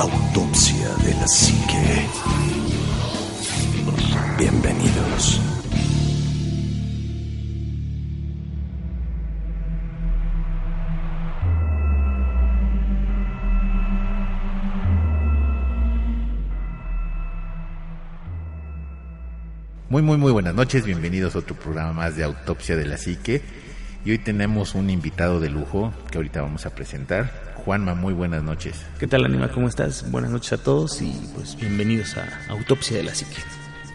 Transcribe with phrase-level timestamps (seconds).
[0.00, 2.06] Autopsia de la Psique.
[4.38, 5.40] Bienvenidos.
[19.88, 20.84] Muy, muy, muy buenas noches.
[20.84, 23.42] Bienvenidos a otro programa más de Autopsia de la Psique.
[24.08, 27.30] Y hoy tenemos un invitado de lujo que ahorita vamos a presentar.
[27.56, 28.82] Juanma, muy buenas noches.
[28.98, 29.48] ¿Qué tal, Anima?
[29.50, 30.10] ¿Cómo estás?
[30.10, 33.36] Buenas noches a todos y pues bienvenidos a Autopsia de la Psique.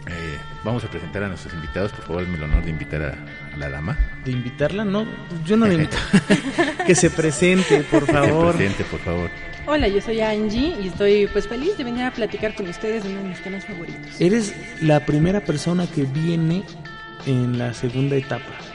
[0.06, 1.90] Eh, vamos a presentar a nuestros invitados.
[1.90, 3.98] Por favor, me el honor de invitar a, a la dama.
[4.24, 4.84] ¿De invitarla?
[4.84, 5.04] No,
[5.44, 5.96] yo no la invito.
[6.86, 8.52] que se presente, por favor.
[8.52, 9.30] Se presente, por favor.
[9.66, 13.10] Hola, yo soy Angie y estoy pues feliz de venir a platicar con ustedes de
[13.10, 14.20] uno de mis temas favoritos.
[14.20, 16.62] Eres la primera persona que viene
[17.26, 18.73] en la segunda etapa.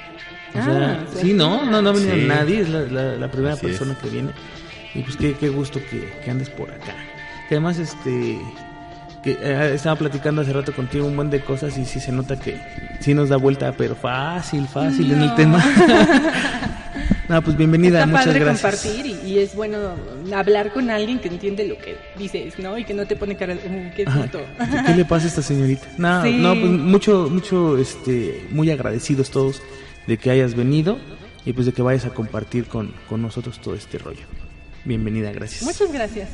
[0.55, 1.27] O Ah, sea, sí.
[1.27, 2.25] sí, no, no, no ha venido Sí.
[2.27, 3.71] nadie, es la, la- la primera Así es.
[3.77, 4.31] persona que viene.
[4.95, 6.95] Y pues qué, qué gusto que, que andes por acá.
[7.47, 8.39] Que además, este,
[9.23, 12.39] que eh, estaba platicando hace rato contigo un buen de cosas y sí se nota
[12.39, 12.59] que
[12.99, 15.63] sí nos da vuelta, pero fácil, fácil en el tema.
[17.29, 18.61] no, pues bienvenida, Está muchas padre gracias.
[18.83, 19.77] compartir y, y es bueno
[20.35, 22.77] hablar con alguien que entiende lo que dices, ¿no?
[22.77, 24.41] Y que no te pone cara de, "Uh, qué susto".
[24.87, 25.87] ¿Qué le pasa a esta señorita?
[25.97, 26.37] No, Sí.
[26.39, 29.61] no, pues mucho, mucho, este, muy agradecidos todos
[30.07, 30.97] de que hayas venido
[31.45, 34.25] y pues de que vayas a compartir con, con nosotros todo este rollo.
[34.85, 35.63] Bienvenida, gracias.
[35.63, 36.29] Muchas gracias.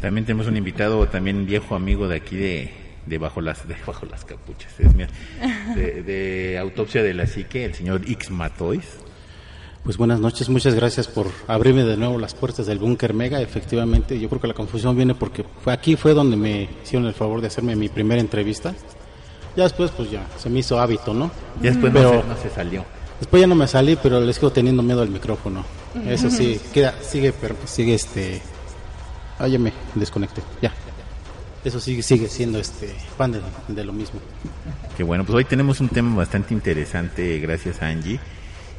[0.00, 2.70] También tenemos un invitado, también viejo amigo de aquí de,
[3.06, 5.06] de bajo las de bajo las capuchas, es mío,
[5.76, 8.84] de, de Autopsia de la Psique, el señor X Matois.
[9.84, 13.40] Pues buenas noches, muchas gracias por abrirme de nuevo las puertas del Búnker Mega.
[13.40, 17.14] Efectivamente, yo creo que la confusión viene porque fue aquí fue donde me hicieron el
[17.14, 18.74] favor de hacerme mi primera entrevista.
[19.56, 21.30] Ya después, pues ya, se me hizo hábito, ¿no?
[21.62, 22.84] Ya después Pero- no, se, no se salió.
[23.20, 25.64] Después ya no me salí, pero les sigo teniendo miedo al micrófono.
[26.06, 28.42] Eso sí, queda, sigue, pero sigue este...
[29.38, 30.72] Ah, ya me desconecté, ya.
[31.64, 34.20] Eso sigue, sigue siendo este fan de, de lo mismo.
[34.96, 38.18] Que bueno, pues hoy tenemos un tema bastante interesante, gracias a Angie.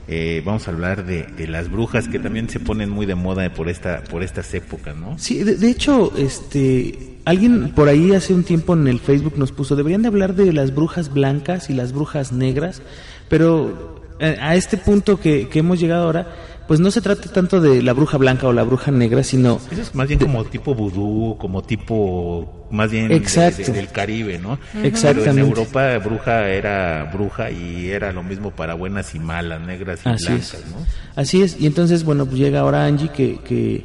[0.08, 3.54] Eh, vamos a hablar de, de las brujas que también se ponen muy de moda
[3.54, 5.18] por esta por estas épocas, ¿no?
[5.20, 9.52] Sí, de, de hecho, este, alguien por ahí hace un tiempo en el Facebook nos
[9.52, 12.82] puso, deberían de hablar de las brujas blancas y las brujas negras,
[13.30, 16.28] pero a este punto que, que hemos llegado ahora,
[16.68, 19.82] pues no se trata tanto de la bruja blanca o la bruja negra, sino Eso
[19.82, 23.64] es más bien como tipo vudú, como tipo más bien de- Exacto.
[23.66, 24.58] de- del Caribe, ¿no?
[24.84, 25.22] Exactamente.
[25.24, 30.00] Pero en Europa bruja era bruja y era lo mismo para buenas y malas, negras
[30.06, 30.66] y Así blancas, es.
[30.72, 30.78] ¿no?
[31.16, 33.84] Así es, y entonces, bueno, pues llega ahora Angie que, que,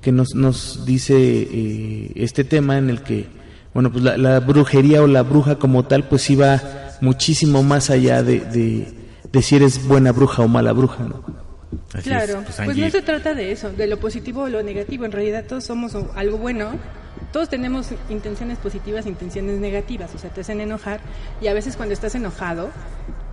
[0.00, 3.26] que nos, nos dice eh, este tema en el que,
[3.74, 6.60] bueno, pues la, la brujería o la bruja como tal, pues va
[7.00, 8.40] muchísimo más allá de,
[9.32, 11.22] de, si eres buena bruja o mala bruja, ¿no?
[11.94, 12.44] Así claro, es.
[12.44, 15.04] Pues, pues no se trata de eso, de lo positivo o lo negativo.
[15.04, 16.70] En realidad todos somos o- algo bueno,
[17.32, 21.00] todos tenemos intenciones positivas e intenciones negativas, o sea, te hacen enojar
[21.40, 22.70] y a veces cuando estás enojado,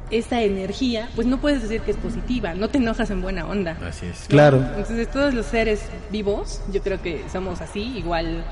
[0.10, 3.78] esa energía, pues no puedes decir que es positiva, no te enojas en buena onda.
[3.86, 4.22] Así es.
[4.22, 4.28] ¿no?
[4.30, 4.58] Claro.
[4.78, 5.82] Entonces todos los seres
[6.12, 8.44] vivos, yo creo que somos así, igual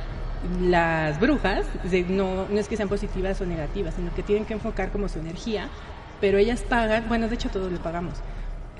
[0.61, 1.65] las brujas,
[2.09, 5.19] no, no es que sean positivas o negativas, sino que tienen que enfocar como su
[5.19, 5.69] energía,
[6.21, 8.13] pero ellas pagan, bueno, de hecho todos le pagamos,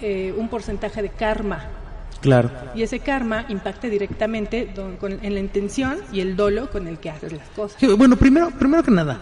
[0.02, 1.66] eh, un porcentaje de karma.
[2.22, 2.50] Claro.
[2.74, 6.98] Y ese karma impacta directamente don- con- en la intención y el dolo con el
[6.98, 7.78] que haces las cosas.
[7.80, 9.20] Sí, Bueno, primero, primero que nada,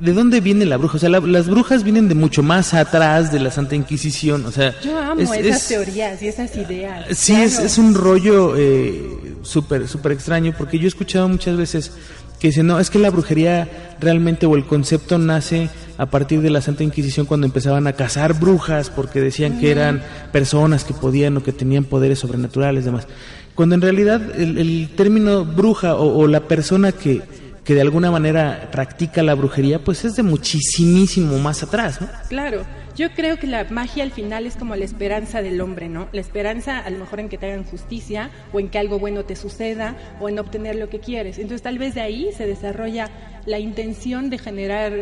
[0.00, 0.96] ¿de dónde viene la bruja?
[0.96, 4.50] O sea, la- las brujas vienen de mucho más atrás de la Santa Inquisición, o
[4.50, 4.74] sea...
[4.80, 7.06] Yo amo es- esas es- teorías y esas ideas.
[7.16, 11.92] Sí, es, es un rollo eh, súper, súper extraño, porque yo he escuchado muchas veces
[12.38, 13.68] que dicen, no, es que la brujería
[14.00, 18.38] realmente o el concepto nace a partir de la Santa Inquisición cuando empezaban a cazar
[18.38, 23.08] brujas, porque decían que eran personas que podían o que tenían poderes sobrenaturales, demás.
[23.54, 27.22] Cuando en realidad el, el término bruja o, o la persona que,
[27.64, 32.08] que de alguna manera practica la brujería, pues es de muchísimo más atrás, ¿no?
[32.28, 32.62] Claro,
[32.98, 36.08] yo creo que la magia al final es como la esperanza del hombre, ¿no?
[36.10, 39.24] La esperanza a lo mejor en que te hagan justicia o en que algo bueno
[39.24, 41.38] te suceda o en obtener lo que quieres.
[41.38, 43.08] Entonces tal vez de ahí se desarrolla
[43.46, 44.92] la intención de generar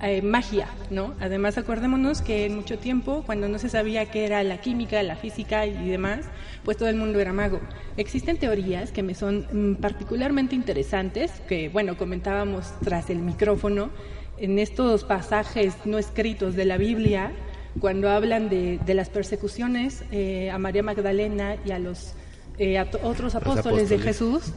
[0.00, 1.14] eh, magia, ¿no?
[1.20, 5.16] Además acordémonos que en mucho tiempo, cuando no se sabía qué era la química, la
[5.16, 6.24] física y demás,
[6.64, 7.60] pues todo el mundo era mago.
[7.98, 13.90] Existen teorías que me son mm, particularmente interesantes, que bueno, comentábamos tras el micrófono,
[14.38, 17.32] en estos pasajes no escritos de la Biblia,
[17.80, 22.14] cuando hablan de, de las persecuciones eh, a María Magdalena y a los
[22.58, 23.98] eh, a otros apóstoles, de.
[23.98, 24.54] Jesús,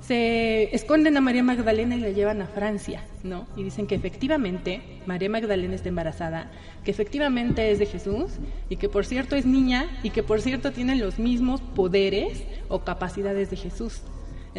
[0.00, 3.46] se esconden a María Magdalena y la llevan a Francia, ¿no?
[3.56, 6.50] Y dicen que efectivamente María Magdalena está embarazada,
[6.84, 8.32] que efectivamente es de Jesús
[8.68, 12.80] y que por cierto es niña y que por cierto tiene los mismos poderes o
[12.80, 14.02] capacidades de Jesús.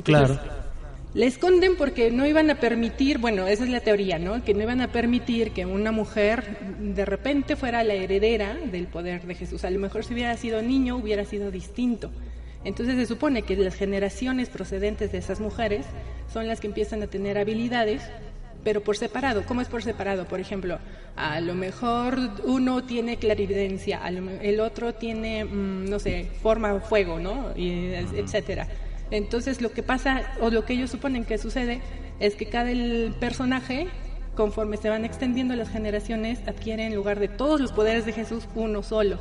[0.03, 0.37] Claro.
[1.13, 4.43] Le esconden porque no iban a permitir, bueno, esa es la teoría, ¿no?
[4.43, 9.21] Que no iban a permitir que una mujer de repente fuera la heredera del poder
[9.21, 9.63] de Jesús.
[9.63, 12.09] A lo mejor si hubiera sido niño hubiera sido distinto.
[12.63, 15.85] Entonces se supone que las generaciones procedentes de esas mujeres
[16.31, 18.01] son las que empiezan a tener habilidades,
[18.63, 19.43] pero por separado.
[19.45, 20.25] ¿Cómo es por separado?
[20.25, 20.79] Por ejemplo,
[21.15, 24.01] a lo mejor uno tiene clarividencia,
[24.41, 27.51] el otro tiene, mm, no sé, forma fuego, ¿no?
[27.55, 28.67] Y, etcétera.
[29.13, 31.81] Entonces lo que pasa, o lo que ellos suponen que sucede,
[32.19, 32.71] es que cada
[33.19, 33.87] personaje,
[34.35, 38.47] conforme se van extendiendo las generaciones, adquiere en lugar de todos los poderes de Jesús
[38.55, 39.19] uno solo.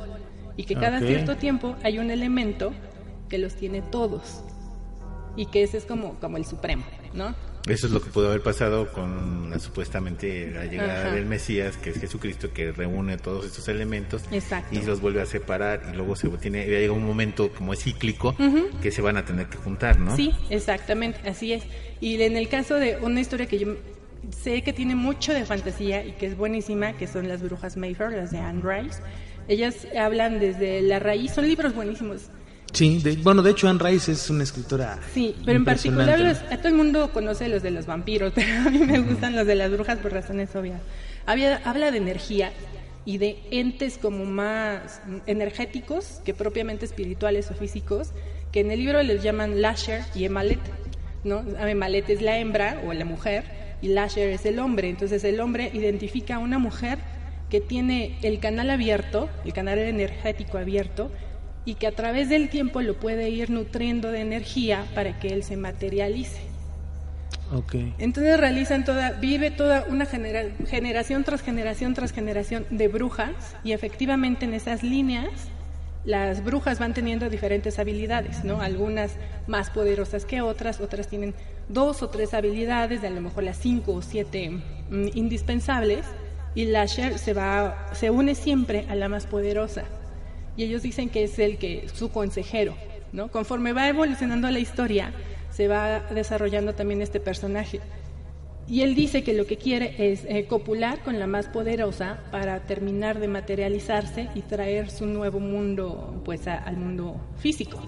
[0.57, 2.73] Y que cada cierto tiempo hay un elemento
[3.29, 4.43] que los tiene todos.
[5.35, 7.35] Y que ese es como, como el supremo, ¿no?
[7.67, 11.91] Eso es lo que pudo haber pasado con la, supuestamente la llegada del Mesías, que
[11.91, 14.21] es Jesucristo, que reúne todos estos elementos
[14.71, 18.35] y los vuelve a separar y luego se tiene llega un momento como es cíclico
[18.81, 20.15] que se van a tener que juntar, ¿no?
[20.15, 21.63] Sí, exactamente, así es.
[22.01, 23.75] Y en el caso de una historia que yo
[24.29, 28.11] sé que tiene mucho de fantasía y que es buenísima, que son las brujas Mayfair,
[28.11, 28.99] las de Anne Rice.
[29.47, 32.29] Ellas hablan desde la raíz, son libros buenísimos
[32.73, 34.99] Sí, bueno, de hecho Anne Rice es una escritora.
[35.13, 38.69] Sí, pero en particular a todo el mundo conoce los de los vampiros, pero a
[38.69, 40.81] mí me gustan los de las brujas por razones obvias.
[41.25, 42.51] Había, habla de energía
[43.05, 48.11] y de entes como más energéticos que propiamente espirituales o físicos,
[48.51, 50.59] que en el libro les llaman Lasher y Emalet,
[51.23, 51.43] ¿no?
[51.59, 53.43] Emalet es la hembra o la mujer
[53.81, 56.97] y Lasher es el hombre, entonces el hombre identifica a una mujer
[57.49, 61.11] que tiene el canal abierto, el canal energético abierto,
[61.65, 65.43] y que a través del tiempo lo puede ir nutriendo de energía para que él
[65.43, 66.41] se materialice.
[67.51, 67.93] Okay.
[67.99, 74.45] Entonces realizan toda, vive toda una generación tras generación tras generación de brujas y efectivamente
[74.45, 75.29] en esas líneas
[76.03, 78.59] las brujas van teniendo diferentes habilidades, ¿no?
[78.59, 79.15] Algunas
[79.47, 81.33] más poderosas que otras, otras tienen
[81.69, 86.05] dos o tres habilidades, de a lo mejor las cinco o siete mm, indispensables,
[86.55, 89.85] y la se va, se une siempre a la más poderosa
[90.55, 92.75] y ellos dicen que es el que su consejero,
[93.11, 93.29] ¿no?
[93.29, 95.13] Conforme va evolucionando la historia,
[95.51, 97.79] se va desarrollando también este personaje.
[98.67, 102.61] Y él dice que lo que quiere es eh, copular con la más poderosa para
[102.61, 107.81] terminar de materializarse y traer su nuevo mundo pues al mundo físico.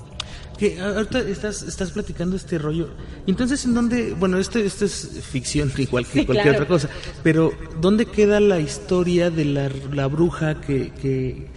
[0.57, 2.89] Que ahorita estás, estás platicando este rollo.
[3.27, 4.13] Entonces, ¿en dónde?
[4.13, 6.89] Bueno, esto, esto es ficción igual que cualquier otra cosa.
[7.23, 11.47] Pero, ¿dónde queda la historia de la, la bruja que, que,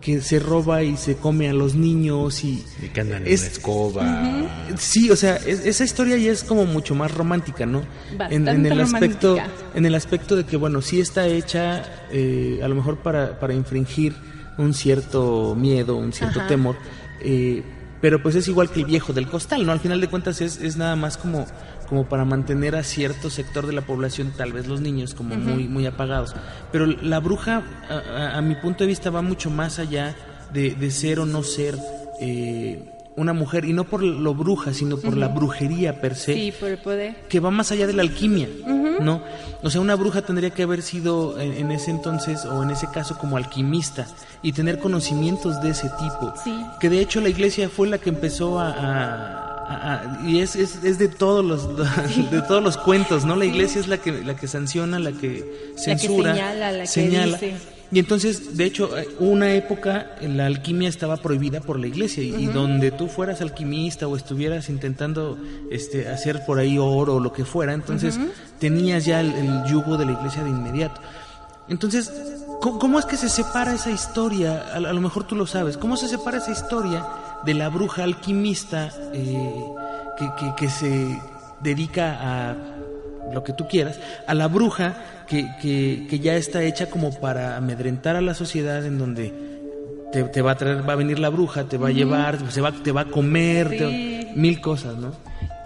[0.00, 2.64] que se roba y se come a los niños y,
[2.94, 4.48] que andan en escoba.
[4.76, 7.82] Sí, o sea, esa historia ya es como mucho más romántica, ¿no?
[8.30, 9.36] En, el aspecto,
[9.74, 13.52] en el aspecto de que bueno, sí está hecha eh, a lo mejor para, para
[13.52, 14.14] infringir
[14.56, 16.76] un cierto miedo, un cierto temor,
[17.20, 17.62] eh,
[18.00, 19.72] pero pues es igual que el viejo del costal, ¿no?
[19.72, 21.46] Al final de cuentas es, es nada más como
[21.90, 25.66] como para mantener a cierto sector de la población, tal vez los niños, como muy,
[25.66, 26.36] muy apagados.
[26.70, 27.64] Pero la bruja,
[28.32, 30.14] a, mi punto de vista, va mucho más allá
[30.52, 31.76] de, ser o no ser
[32.20, 36.34] eh, una mujer, y no por lo bruja, sino por la brujería per se.
[36.34, 37.16] Sí, por el poder.
[37.28, 38.48] Que va más allá de la alquimia,
[39.00, 39.20] ¿no?
[39.64, 43.18] O sea, una bruja tendría que haber sido en, ese entonces, o en ese caso,
[43.18, 44.06] como alquimista,
[44.42, 46.32] y tener conocimientos de ese tipo.
[46.44, 46.54] Sí.
[46.78, 50.82] Que de hecho la iglesia fue la que empezó a Ah, ah, y es, es,
[50.82, 51.76] es, de todos los
[52.30, 53.36] de todos los cuentos, ¿no?
[53.36, 57.48] La iglesia es la que la que sanciona, la que censura, la que señala, la
[57.92, 62.46] Y entonces, de hecho, eh, una época la alquimia estaba prohibida por la iglesia y,
[62.46, 65.38] donde tú fueras alquimista o estuvieras intentando
[65.70, 68.18] este hacer por ahí oro o lo que fuera, entonces
[68.58, 71.00] tenías ya el, yugo de la iglesia de inmediato.
[71.68, 72.12] Entonces,
[72.60, 74.74] ¿cómo, es que se separa esa historia?
[74.74, 75.76] a lo mejor tú lo sabes.
[75.76, 77.06] ¿Cómo se separa esa historia?
[77.44, 79.64] De la bruja alquimista eh,
[80.18, 81.18] que, que, se
[81.60, 82.56] dedica a
[83.32, 84.94] lo que tú quieras, a la bruja
[85.26, 89.32] que, que, ya está hecha como para amedrentar a la sociedad en donde
[90.12, 92.72] te, va a traer, va a venir la bruja, te va a llevar, se va,
[92.72, 95.12] te va a comer, mil cosas, ¿no?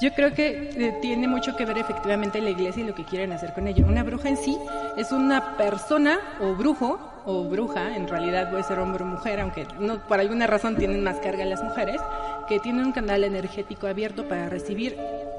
[0.00, 3.32] Yo creo que eh, tiene mucho que ver efectivamente la iglesia y lo que quieren
[3.32, 3.86] hacer con ella.
[3.86, 4.58] Una bruja en sí
[4.96, 9.66] es una persona o brujo o bruja, en realidad puede ser hombre o mujer, aunque
[9.78, 12.00] no, por alguna razón tienen más carga las mujeres,
[12.48, 14.96] que tienen un canal energético abierto para recibir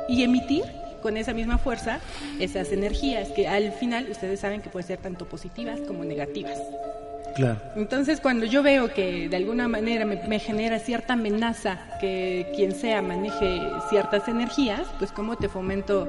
[0.08, 0.64] y emitir
[1.06, 2.00] con esa misma fuerza
[2.40, 6.58] esas energías que al final ustedes saben que pueden ser tanto positivas como negativas.
[7.36, 7.60] Claro.
[7.76, 13.04] Entonces, cuando yo veo que de alguna manera me, genera cierta amenaza que quien sea
[13.04, 16.08] maneje ciertas energías, pues cómo te fomento,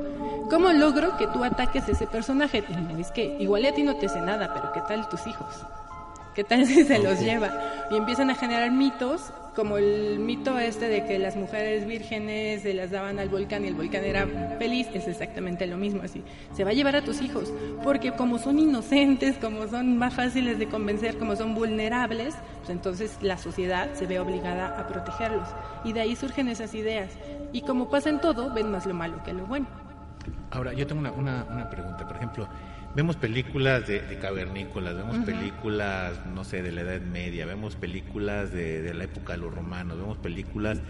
[0.48, 2.64] cómo logro que tú ataques ese personaje.
[2.66, 5.26] Y me dices que igual a ti no te sé nada, pero ¿qué tal tus
[5.26, 5.66] hijos?
[6.34, 7.50] ¿Qué tal si se los lleva?
[7.90, 12.74] Y empiezan a generar mitos, como el mito este de que las mujeres vírgenes se
[12.74, 14.26] las daban al volcán y el volcán era
[14.58, 16.22] feliz, es exactamente lo mismo, así.
[16.52, 17.50] Se va a llevar a tus hijos,
[17.82, 23.16] porque como son inocentes, como son más fáciles de convencer, como son vulnerables, pues entonces
[23.22, 25.48] la sociedad se ve obligada a protegerlos.
[25.84, 27.12] Y de ahí surgen esas ideas.
[27.52, 29.66] Y como pasa en todo, ven más lo malo que lo bueno.
[30.50, 32.06] Ahora, yo tengo una, una, una pregunta.
[32.06, 32.46] Por ejemplo,
[32.96, 38.92] vemos películas de, cavernícolas, vemos películas, no sé, de la Edad Media, vemos películas de,
[38.94, 40.80] la época de los romanos, vemos películas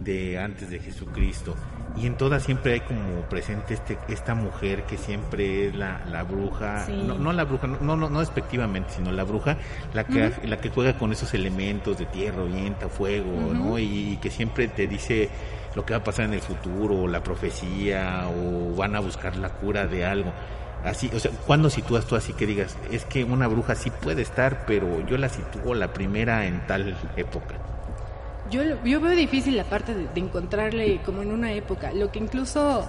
[0.00, 1.54] de antes de Jesucristo.
[1.96, 6.24] Y en todas siempre hay como presente este esta mujer que siempre es la, la
[6.24, 9.58] bruja no, la bruja no, no no despectivamente sino la bruja
[9.92, 14.30] la que la que juega con esos elementos de tierra viento fuego no y, que
[14.30, 15.28] siempre te dice
[15.76, 19.36] lo que va a pasar en el futuro o la profecía o van a buscar
[19.36, 20.32] la cura de algo
[20.84, 24.22] Así, o sea, ¿cuándo sitúas tú así que digas, es que una bruja sí puede
[24.22, 27.54] estar, pero yo la sitúo la primera en tal época?
[28.50, 31.92] Yo, yo veo difícil la parte de, encontrarle como en una época.
[31.92, 32.84] Lo que incluso,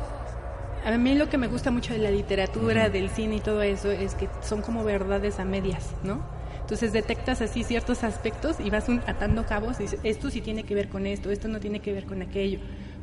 [0.83, 3.91] a mí lo que me gusta mucho de la literatura, del cine y todo eso,
[3.91, 6.21] es que son como verdades a medias, ¿no?
[6.61, 10.73] Entonces detectas así ciertos aspectos y vas atando cabos y dices, esto sí tiene que
[10.73, 12.59] ver con esto, esto no tiene que ver con aquello.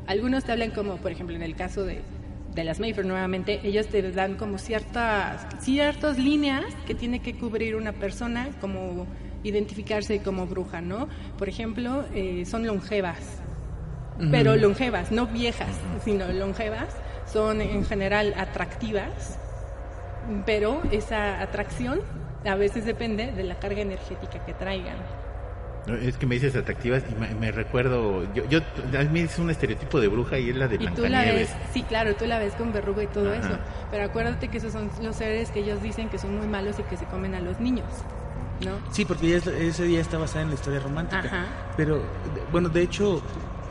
[0.06, 2.02] Algunos te hablan como, por ejemplo, en el caso de,
[2.54, 7.76] de las Mayfair nuevamente, ellos te dan como ciertas, ciertas líneas que tiene que cubrir
[7.76, 9.06] una persona como
[9.42, 11.08] identificarse como bruja, ¿no?
[11.38, 13.18] Por ejemplo, eh, son longevas,
[14.30, 16.88] pero longevas, no viejas, sino longevas,
[17.32, 19.38] son en general atractivas,
[20.44, 22.02] pero esa atracción
[22.44, 24.96] a veces depende de la carga energética que traigan.
[25.96, 28.60] Es que me dices atractivas y me, recuerdo, yo, yo,
[28.98, 31.54] a mí es un estereotipo de bruja y es la de Blancanieves.
[31.72, 33.58] sí, claro, tú la ves con verruga y todo eso,
[33.90, 36.82] pero acuérdate que esos son los seres que ellos dicen que son muy malos y
[36.84, 37.86] que se comen a los niños.
[38.64, 38.72] ¿No?
[38.92, 41.46] Sí, porque ese día está basada en la historia romántica.
[41.78, 42.02] Pero,
[42.52, 43.22] bueno, de hecho,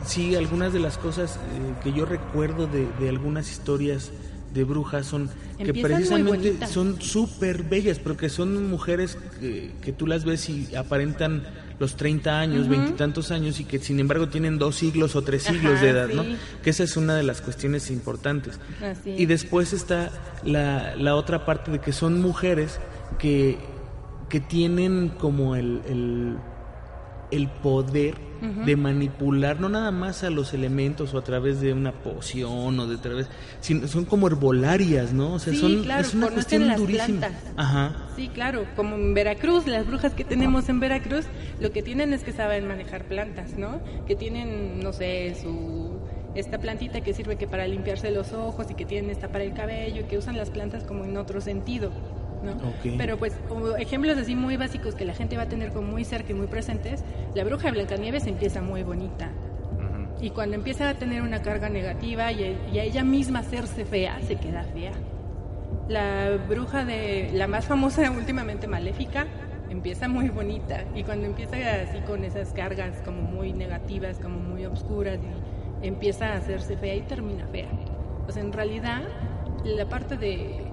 [0.04, 4.12] sí, algunas de las cosas eh, que yo recuerdo de, de algunas historias
[4.54, 10.24] de brujas son que precisamente son súper bellas, porque son mujeres que, que, tú las
[10.24, 11.44] ves y aparentan
[11.80, 15.82] los 30 años, veintitantos años y que sin embargo tienen dos siglos o tres siglos
[15.82, 16.26] de edad, ¿no?
[16.62, 18.60] Que esa es una de las cuestiones importantes.
[19.06, 20.12] Y después está
[20.44, 22.80] la, la otra parte de que son mujeres
[23.18, 23.58] que,
[24.28, 26.36] que tienen como el, el,
[27.32, 28.30] el poder
[28.66, 32.88] de manipular no nada más a los elementos o a través de una poción o
[32.88, 33.28] de través,
[33.60, 35.34] sino son como herbolarias, ¿no?
[35.34, 37.28] O sea, son es una cuestión durísima.
[37.58, 38.08] Ajá.
[38.16, 41.26] Sí, claro, como en Veracruz, las brujas que tenemos en Veracruz,
[41.60, 43.82] lo que tienen es que saben manejar plantas, ¿no?
[44.08, 46.00] Que tienen, no sé, su
[46.36, 49.54] esta plantita que sirve que para limpiarse los ojos y que tienen esta para el
[49.54, 51.92] cabello y que usan las plantas como en otro sentido.
[52.98, 53.36] Pero pues
[53.78, 56.48] ejemplos así muy básicos que la gente va a tener como muy cerca y muy
[56.48, 57.04] presentes,
[57.36, 59.32] la bruja de Blancanieves empieza muy bonita.
[60.22, 64.36] Y cuando empieza a tener una carga negativa y, a ella misma hacerse fea, se
[64.36, 64.92] queda fea.
[65.88, 69.28] La bruja de la más famosa últimamente maléfica
[69.70, 74.66] empieza muy bonita y cuando empieza así con esas cargas como muy negativas, como muy
[74.66, 75.20] obscuras
[75.82, 77.70] y empieza a hacerse fea y termina fea.
[78.28, 79.04] O sea, en realidad
[79.64, 80.69] la parte de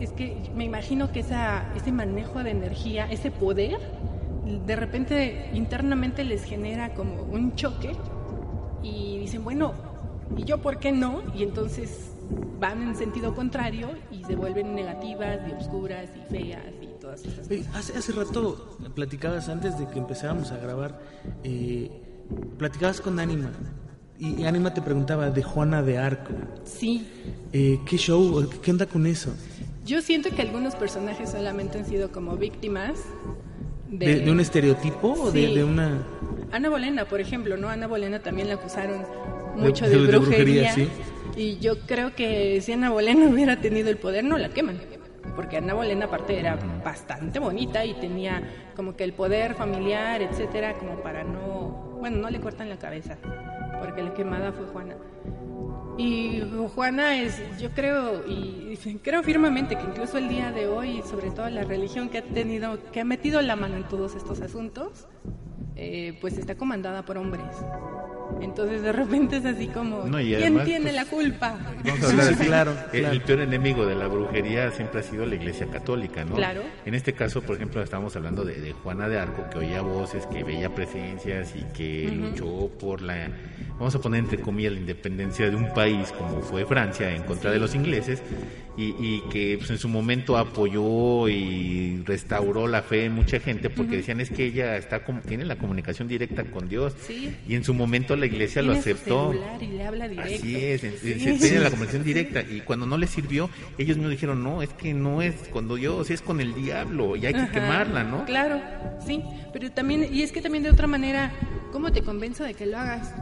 [0.00, 3.78] es que me imagino que esa, ese manejo de energía, ese poder,
[4.66, 7.92] de repente internamente les genera como un choque
[8.82, 9.72] y dicen, bueno,
[10.36, 11.22] ¿y yo por qué no?
[11.34, 12.10] Y entonces
[12.58, 17.48] van en sentido contrario y se vuelven negativas y oscuras y feas y todas esas
[17.48, 17.74] cosas.
[17.74, 21.00] Hace, hace rato platicabas antes de que empezáramos a grabar,
[21.42, 21.90] eh,
[22.58, 23.50] platicabas con Anima.
[24.18, 26.34] Y Anima te preguntaba de Juana de Arco.
[26.64, 27.06] Sí.
[27.54, 28.46] Eh, ¿Qué show?
[28.62, 29.32] ¿Qué onda con eso?
[29.84, 33.02] Yo siento que algunos personajes solamente han sido como víctimas
[33.88, 36.06] de, un estereotipo o de, una...
[36.52, 37.68] Ana Bolena, por ejemplo, ¿no?
[37.68, 39.04] Ana Bolena también la acusaron
[39.56, 40.74] mucho de, brujería.
[41.36, 44.80] Y yo creo que si Ana Bolena hubiera tenido el poder, no la queman.
[45.34, 48.42] Porque Ana Bolena, aparte, era bastante bonita y tenía
[48.76, 51.96] como que el poder familiar, etcétera, como para no.
[52.00, 53.16] Bueno, no le cortan la cabeza.
[53.80, 54.96] Porque la quemada fue Juana.
[56.00, 56.42] Y
[56.74, 61.50] Juana es, yo creo, y creo firmemente que incluso el día de hoy, sobre todo
[61.50, 65.06] la religión que ha tenido, que ha metido la mano en todos estos asuntos,
[65.76, 67.44] eh, pues está comandada por hombres.
[68.40, 71.58] Entonces de repente es así como, ¿quién tiene pues, la culpa?
[72.40, 76.36] claro, el, peor enemigo de la brujería siempre ha sido la Iglesia Católica, ¿no?
[76.36, 76.62] Claro.
[76.84, 80.44] En este caso, por ejemplo, estamos hablando de, Juana de Arco, que oía voces, que
[80.44, 83.28] veía presencias y que luchó por la,
[83.78, 87.50] vamos a poner entre comillas, la independencia de un país como fue Francia en contra
[87.50, 88.22] de los ingleses
[88.80, 93.98] y, que pues, en su momento apoyó y restauró la fe en mucha gente porque
[93.98, 98.16] decían es que ella está tiene la comunicación directa con Dios y en su momento
[98.16, 99.34] la iglesia lo aceptó.
[99.60, 100.34] y le habla directo.
[100.34, 104.62] Así es, tiene la comunicación directa y cuando no le sirvió ellos me dijeron no
[104.62, 108.24] es que no es cuando Dios es con el diablo y hay que quemarla, ¿no?
[108.24, 108.60] Claro,
[109.04, 109.22] sí,
[109.52, 111.32] pero también y es que también de otra manera
[111.72, 113.14] cómo te convenzo de que lo hagas.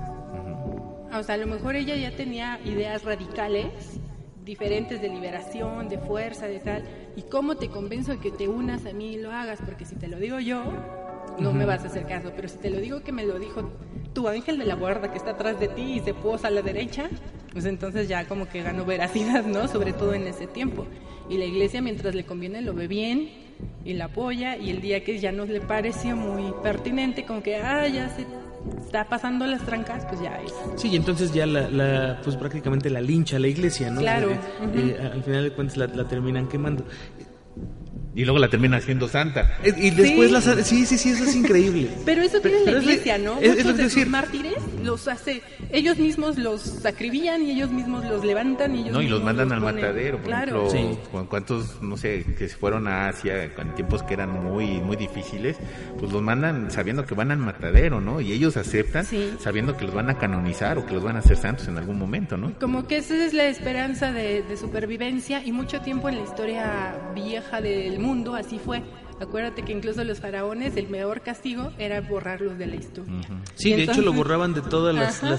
[1.12, 3.98] O sea, a lo mejor ella ya tenía ideas radicales
[4.48, 6.82] diferentes de liberación, de fuerza, de tal.
[7.16, 9.60] ¿Y cómo te convenzo de que te unas a mí y lo hagas?
[9.62, 10.64] Porque si te lo digo yo,
[11.38, 12.32] no me vas a hacer caso.
[12.34, 13.70] Pero si te lo digo que me lo dijo
[14.14, 16.62] tu ángel de la guarda que está atrás de ti y se posa a la
[16.62, 17.10] derecha,
[17.52, 19.68] pues entonces ya como que ganó veracidad, ¿no?
[19.68, 20.86] Sobre todo en ese tiempo.
[21.28, 23.28] Y la iglesia mientras le conviene lo ve bien
[23.84, 27.56] y la apoya y el día que ya no le pareció muy pertinente, como que,
[27.56, 28.24] ah, ya se
[28.84, 30.52] está pasando las trancas, pues ya es.
[30.76, 34.00] Sí, y entonces ya la, pues prácticamente la lincha la iglesia, ¿no?
[34.00, 34.30] Claro.
[34.30, 34.38] Eh,
[34.74, 36.84] eh, al final de cuentas la, la terminan quemando
[38.18, 39.58] y luego la termina haciendo santa.
[39.62, 41.88] Y después las sí, sí, sí, eso es increíble.
[42.04, 43.36] Pero eso tiene la iglesia, ¿no?
[43.36, 44.08] Muchos de decir...
[44.08, 49.02] mártires los hace, ellos mismos los sacribían y ellos mismos los levantan y ellos No,
[49.02, 53.44] y los mandan al matadero, por ejemplo, cuántos, no sé, que se fueron a Asia
[53.44, 55.56] en tiempos que eran muy muy difíciles,
[56.00, 58.20] pues los mandan sabiendo que van al matadero, ¿no?
[58.20, 59.06] Y ellos aceptan
[59.38, 61.98] sabiendo que los van a canonizar o que los van a hacer santos en algún
[61.98, 62.58] momento, ¿no?
[62.58, 66.96] Como que esa es la esperanza de, de supervivencia y mucho tiempo en la historia
[67.14, 68.82] vieja del mundo mundo así fue.
[69.20, 73.20] Acuérdate que incluso los faraones, el peor castigo era borrarlos de la historia.
[73.56, 74.96] Sí, de hecho lo borraban de todos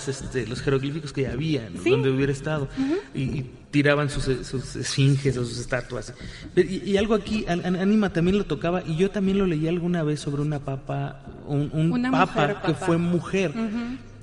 [0.08, 2.68] este, los jeroglíficos que había, donde hubiera estado,
[3.16, 6.14] y, tiraban sus, esfinges o sus estatuas.
[6.56, 10.42] Y, algo aquí, Anima también lo tocaba, y yo también lo leí alguna vez sobre
[10.42, 13.54] una papa, un, papa, que fue mujer,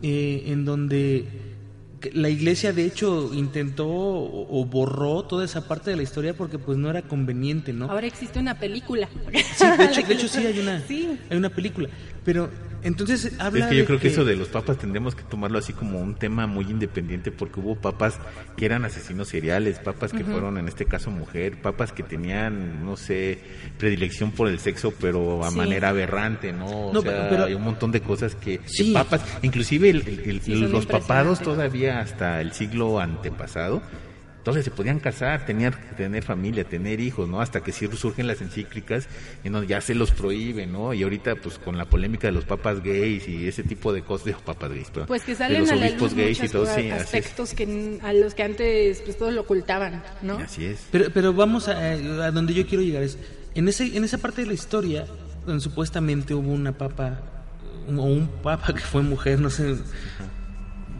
[0.02, 1.55] eh, en donde
[2.14, 6.78] la iglesia de hecho intentó o, borró toda esa parte de la historia porque pues
[6.78, 7.90] no era conveniente, ¿no?
[7.90, 9.08] Ahora existe una película.
[9.56, 9.64] Sí,
[10.02, 10.82] de hecho, sí hay una,
[11.30, 11.88] hay una película,
[12.26, 12.50] pero
[12.82, 14.08] entonces habla Es que yo creo que...
[14.08, 17.76] eso de los papas tendremos que tomarlo así como un tema muy independiente porque hubo
[17.76, 18.18] papas
[18.56, 22.96] que eran asesinos seriales, papas que fueron en este caso mujer, papas que tenían, no
[22.96, 23.38] sé,
[23.78, 26.88] predilección por el sexo pero a manera aberrante, ¿no?
[26.88, 28.60] O sea, pero, hay un montón de cosas que,
[28.92, 29.92] papas, inclusive
[30.48, 33.82] los papados todavía hasta el siglo antepasado
[34.46, 37.40] entonces se podían casar, tener, tener familia, tener hijos, ¿no?
[37.40, 39.08] Hasta que surgen las encíclicas
[39.42, 40.94] y no, ya se los prohíben, ¿no?
[40.94, 44.26] Y ahorita, pues con la polémica de los papas gays y ese tipo de cosas,
[44.26, 47.54] de papas gays, pero pues que salen los a obispos gays y todo, sí, aspectos
[47.54, 50.38] que a los que antes pues todos lo ocultaban, ¿no?
[50.38, 50.86] Así es.
[50.92, 53.18] Pero, pero vamos a, a donde yo quiero llegar es,
[53.56, 55.06] en, ese, en esa parte de la historia,
[55.44, 57.20] donde supuestamente hubo una papa,
[57.88, 59.74] o un papa que fue mujer, no sé,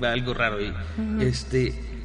[0.03, 0.75] algo raro ahí,
[1.21, 1.96] este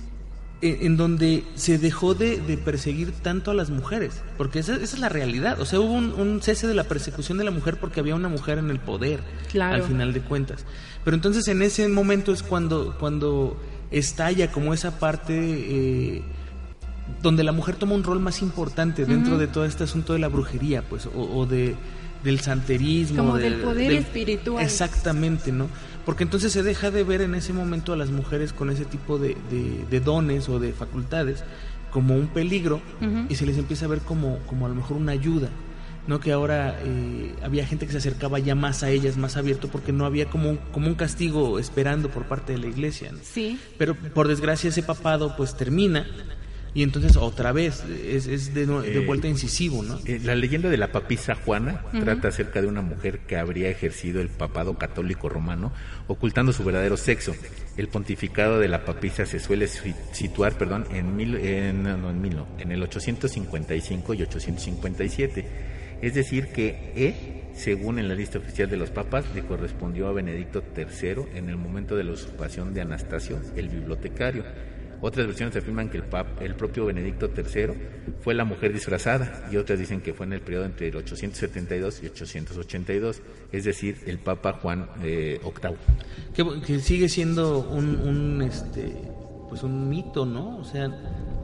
[0.61, 5.59] en donde se dejó de, perseguir tanto a las mujeres, porque esa, es la realidad.
[5.59, 8.59] O sea, hubo un, cese de la persecución de la mujer porque había una mujer
[8.59, 9.21] en el poder,
[9.59, 10.65] al final de cuentas.
[11.03, 16.21] Pero entonces en ese momento es cuando, cuando estalla como esa parte eh,
[17.21, 20.27] donde la mujer toma un rol más importante dentro de todo este asunto de la
[20.27, 21.75] brujería, pues, o, de
[22.23, 23.17] del santerismo.
[23.17, 24.63] Como del poder espiritual.
[24.63, 25.67] Exactamente, ¿no?
[26.05, 29.17] porque entonces se deja de ver en ese momento a las mujeres con ese tipo
[29.17, 29.35] de,
[30.03, 31.43] dones o de facultades
[31.91, 32.81] como un peligro
[33.29, 35.49] y se les empieza a ver como, como a lo mejor una ayuda.
[36.07, 36.19] ¿no?
[36.19, 39.91] que ahora eh, había gente que se acercaba ya más a ellas, más abierto, porque
[39.91, 43.11] no había como, como un castigo esperando por parte de la iglesia.
[43.21, 43.59] Sí.
[43.77, 46.07] Pero por desgracia ese papado pues termina
[46.73, 49.99] y entonces otra vez es, es de, de, eh, vuelta incisivo, ¿no?
[50.05, 54.21] Eh, la leyenda de la papisa Juana trata acerca de una mujer que habría ejercido
[54.21, 55.73] el papado católico romano
[56.07, 57.35] ocultando su verdadero sexo.
[57.75, 62.37] El pontificado de la papisa se suele situar, perdón, en mil, en, no, en mil,
[62.37, 65.45] no, en el 855 y 857.
[66.01, 70.13] Es decir que E, según en la lista oficial de los papas, le correspondió a
[70.13, 74.45] Benedicto III en el momento de la usurpación de Anastasio, el bibliotecario
[75.01, 76.03] otras versiones afirman que el,
[76.41, 77.73] el propio Benedicto III
[78.21, 82.03] fue la mujer disfrazada y otras dicen que fue en el periodo entre el 872
[82.03, 86.61] y 882, es decir, el Papa Juan eh, VIII.
[86.61, 88.93] Que, sigue siendo un, este,
[89.49, 90.57] pues un mito, ¿no?
[90.57, 90.89] O sea...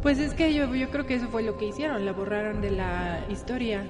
[0.02, 2.72] Pues es que yo, yo creo que eso fue lo que hicieron, la borraron de
[2.72, 3.84] la historia.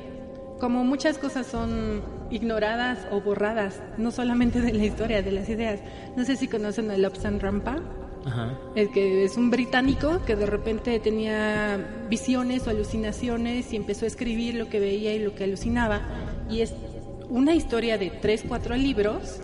[0.59, 2.01] Como muchas cosas son
[2.31, 5.81] ignoradas o borradas, no solamente de la historia, de las ideas.
[6.15, 7.81] No sé si conocen a Lobsang Rampa.
[8.75, 14.07] El que es un británico que de repente tenía visiones o alucinaciones y empezó a
[14.07, 16.01] escribir lo que veía y lo que alucinaba.
[16.49, 16.73] Y es
[17.29, 19.39] una historia de tres, cuatro libros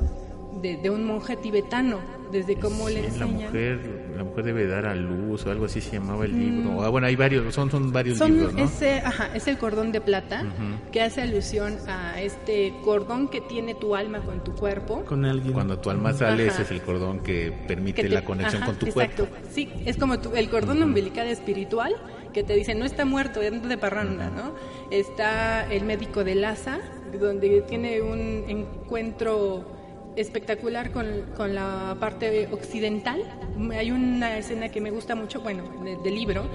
[0.61, 1.99] de, un monje tibetano,
[2.33, 3.25] desde cómo le enseña.
[3.25, 3.79] La mujer,
[4.17, 6.71] la mujer debe dar a luz o algo así se llamaba el libro.
[6.71, 6.79] Mm.
[6.79, 8.63] Ah, bueno, hay varios, son, son varios libros, ¿no?
[8.63, 10.43] Ese, ajá, es el cordón de plata,
[10.91, 15.05] que hace alusión a este cordón que tiene tu alma con tu cuerpo.
[15.05, 15.53] Con alguien.
[15.53, 19.27] Cuando tu alma sale, ese es el cordón que permite la conexión con tu exacto.
[19.27, 19.47] cuerpo.
[19.49, 21.95] Sí, es como el cordón umbilical espiritual
[22.33, 24.55] que te dice no está muerto, es de parranda, ¿no?
[24.89, 26.79] Está el médico de Laza,
[27.19, 29.82] donde tiene un encuentro
[30.15, 33.23] espectacular con, con, la parte occidental.
[33.71, 35.63] Hay una escena que me gusta mucho, bueno,
[36.03, 36.47] del libro,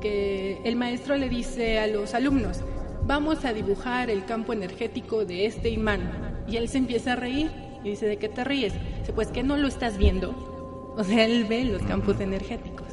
[0.00, 2.60] que el maestro le dice a los alumnos,
[3.06, 6.44] vamos a dibujar el campo energético de este imán.
[6.46, 7.50] Y él se empieza a reír
[7.82, 8.72] y dice, ¿de qué te ríes?
[9.00, 10.94] Dice, pues que no lo estás viendo.
[10.96, 12.86] O sea, él ve los campos energéticos,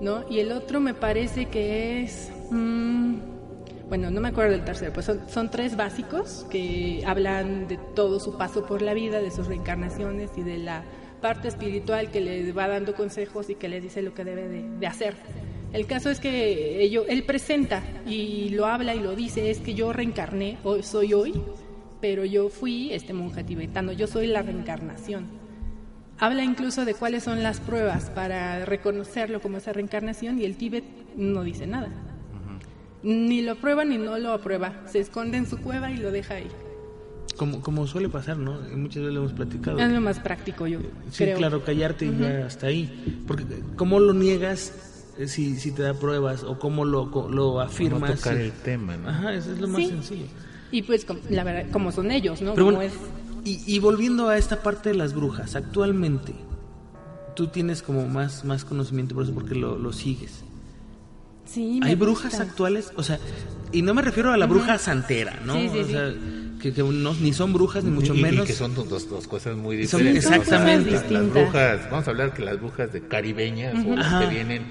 [0.00, 0.24] ¿no?
[0.30, 2.32] Y el otro me parece que es...
[2.50, 3.33] Mm,
[3.88, 8.38] bueno, no me acuerdo del tercero, pues son, tres básicos que hablan de todo su
[8.38, 10.84] paso por la vida, de sus reencarnaciones y de la
[11.20, 14.86] parte espiritual que le va dando consejos y que le dice lo que debe de,
[14.86, 15.14] hacer.
[15.72, 19.92] El caso es que él presenta y lo habla y lo dice, es que yo
[19.92, 21.34] reencarné, hoy, soy hoy,
[22.00, 25.26] pero yo fui este monje tibetano, yo soy la reencarnación.
[26.18, 30.84] Habla incluso de cuáles son las pruebas para reconocerlo como esa reencarnación y el Tíbet
[31.16, 31.90] no dice nada
[33.04, 34.72] ni lo prueba ni no lo aprueba.
[34.86, 36.48] Se esconde en su cueva y lo deja ahí.
[37.36, 38.60] Como, como suele pasar, ¿no?
[38.74, 39.78] Muchas veces lo hemos platicado.
[39.78, 40.78] Es lo más práctico, yo
[41.10, 43.22] Sí, claro, callarte y ya hasta ahí.
[43.26, 43.44] Porque,
[43.76, 44.72] ¿cómo lo niegas
[45.18, 46.44] eh, si, si te da pruebas?
[46.44, 48.10] ¿O cómo lo, lo afirmas?
[48.10, 49.08] No tocar el tema, ¿no?
[49.08, 50.26] Ajá, eso es lo más sencillo.
[50.70, 52.54] Y pues, la verdad, como son ellos, ¿no?
[52.54, 52.92] Pero es...
[53.44, 56.34] y, y volviendo a esta parte de las brujas, actualmente,
[57.34, 60.44] tú tienes como más, más conocimiento por eso, porque lo, lo sigues.
[61.82, 63.18] Hay brujas actuales, o sea,
[63.72, 65.54] y no me refiero a la bruja santera, ¿no?
[65.54, 66.12] o sea,
[66.60, 66.72] que,
[67.20, 68.44] ni son brujas ni mucho menos.
[68.44, 70.24] Y que son dos, dos cosas muy diferentes.
[70.24, 70.92] exactamente.
[71.10, 74.62] las brujas, vamos a hablar que las brujas de caribeñas o las que vienen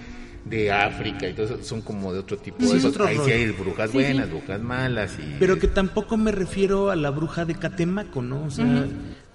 [0.46, 2.60] de África y todo eso son como de otro tipo.
[2.62, 5.14] Sí, de Ahí sí hay brujas buenas, brujas malas.
[5.20, 5.36] Y...
[5.40, 8.46] Pero que tampoco me refiero a la bruja de Catemaco, ¿no?
[8.46, 8.86] O sea,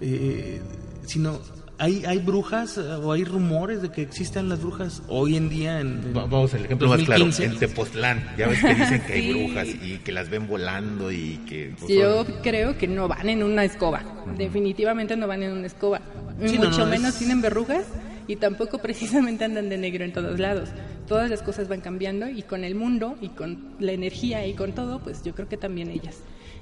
[0.01, 0.61] eh,
[1.05, 1.39] sino
[1.79, 5.79] ¿Hay, ¿Hay brujas eh, o hay rumores de que existan las brujas hoy en día?
[5.79, 8.35] En, Vamos al ejemplo más claro, en Tepoztlán.
[8.37, 11.73] Ya ves que dicen que hay brujas y que las ven volando y que...
[11.79, 14.03] Pues, Yo creo que no van en una escoba.
[14.37, 16.01] Definitivamente no van en una escoba.
[16.37, 17.85] Mucho menos tienen verrugas
[18.27, 20.67] y tampoco precisamente andan de negro en todos lados.
[21.07, 24.73] Todas las cosas van cambiando y con el mundo y con la energía y con
[24.73, 26.17] todo, pues yo creo que también ellas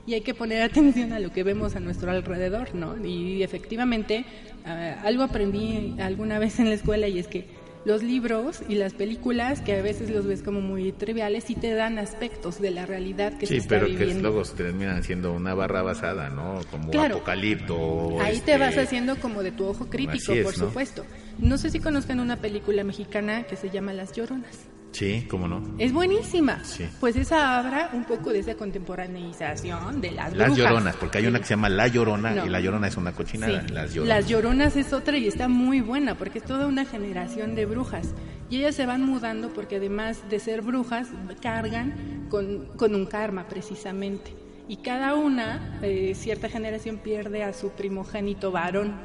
[0.08, 2.96] y hay que poner atención a lo que vemos a nuestro alrededor, ¿no?
[3.06, 4.26] Y efectivamente,
[4.66, 7.46] ah, algo aprendí alguna vez en la escuela y es que
[7.84, 11.74] los libros y las películas, que a veces los ves como muy triviales, sí te
[11.74, 13.98] dan aspectos de la realidad que se está viviendo.
[13.98, 16.62] Sí, pero que luego terminan siendo una barra basada, ¿no?
[16.72, 18.20] Como apocalipto.
[18.22, 21.06] Ahí te vas este, haciendo como de tu ojo crítico, por supuesto.
[21.38, 24.68] No sé si conozcan una película mexicana que se llama Las Lloronas.
[24.92, 25.62] Sí, cómo no.
[25.78, 26.62] Es buenísima.
[27.00, 31.40] Pues esa habla un poco de esa contemporaneización de las Las lloronas, porque hay una
[31.40, 33.64] que se llama La Llorona y La Llorona es una cochinada.
[33.72, 34.18] Las lloronas.
[34.18, 38.14] Las lloronas es otra y está muy buena porque es toda una generación de brujas.
[38.50, 41.10] Y ellas se van mudando porque además de ser brujas,
[41.42, 44.34] cargan con, con un karma precisamente.
[44.70, 48.96] Y cada una, eh, cierta generación pierde a su primogénito varón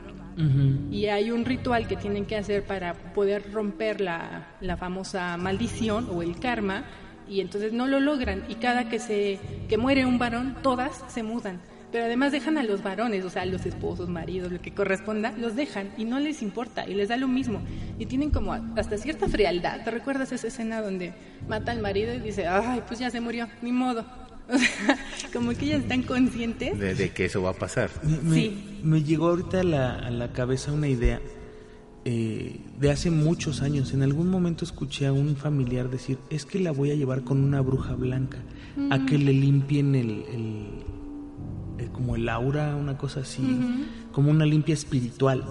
[0.90, 6.08] y hay un ritual que tienen que hacer para poder romper la, la, famosa maldición
[6.10, 6.84] o el karma
[7.28, 11.22] y entonces no lo logran y cada que se que muere un varón todas se
[11.22, 11.60] mudan
[11.92, 15.54] pero además dejan a los varones, o sea, los esposos, maridos, lo que corresponda, los
[15.54, 17.60] dejan y no les importa y les da lo mismo.
[17.98, 19.84] Y tienen como hasta cierta frialdad.
[19.84, 21.12] ¿Te recuerdas esa escena donde
[21.46, 24.06] mata al marido y dice, ay, pues ya se murió, ni modo?
[25.32, 27.90] Como que ellas están conscientes de, que eso va a pasar.
[28.02, 28.80] Me, sí.
[28.82, 31.20] me llegó ahorita a la, a la cabeza una idea
[32.04, 33.92] eh, de hace muchos años.
[33.92, 37.42] En algún momento escuché a un familiar decir, es que la voy a llevar con
[37.42, 38.38] una bruja blanca,
[38.90, 40.24] a que le limpien el,
[41.78, 43.42] el, como el aura, una cosa así,
[44.12, 45.44] como una limpia espiritual.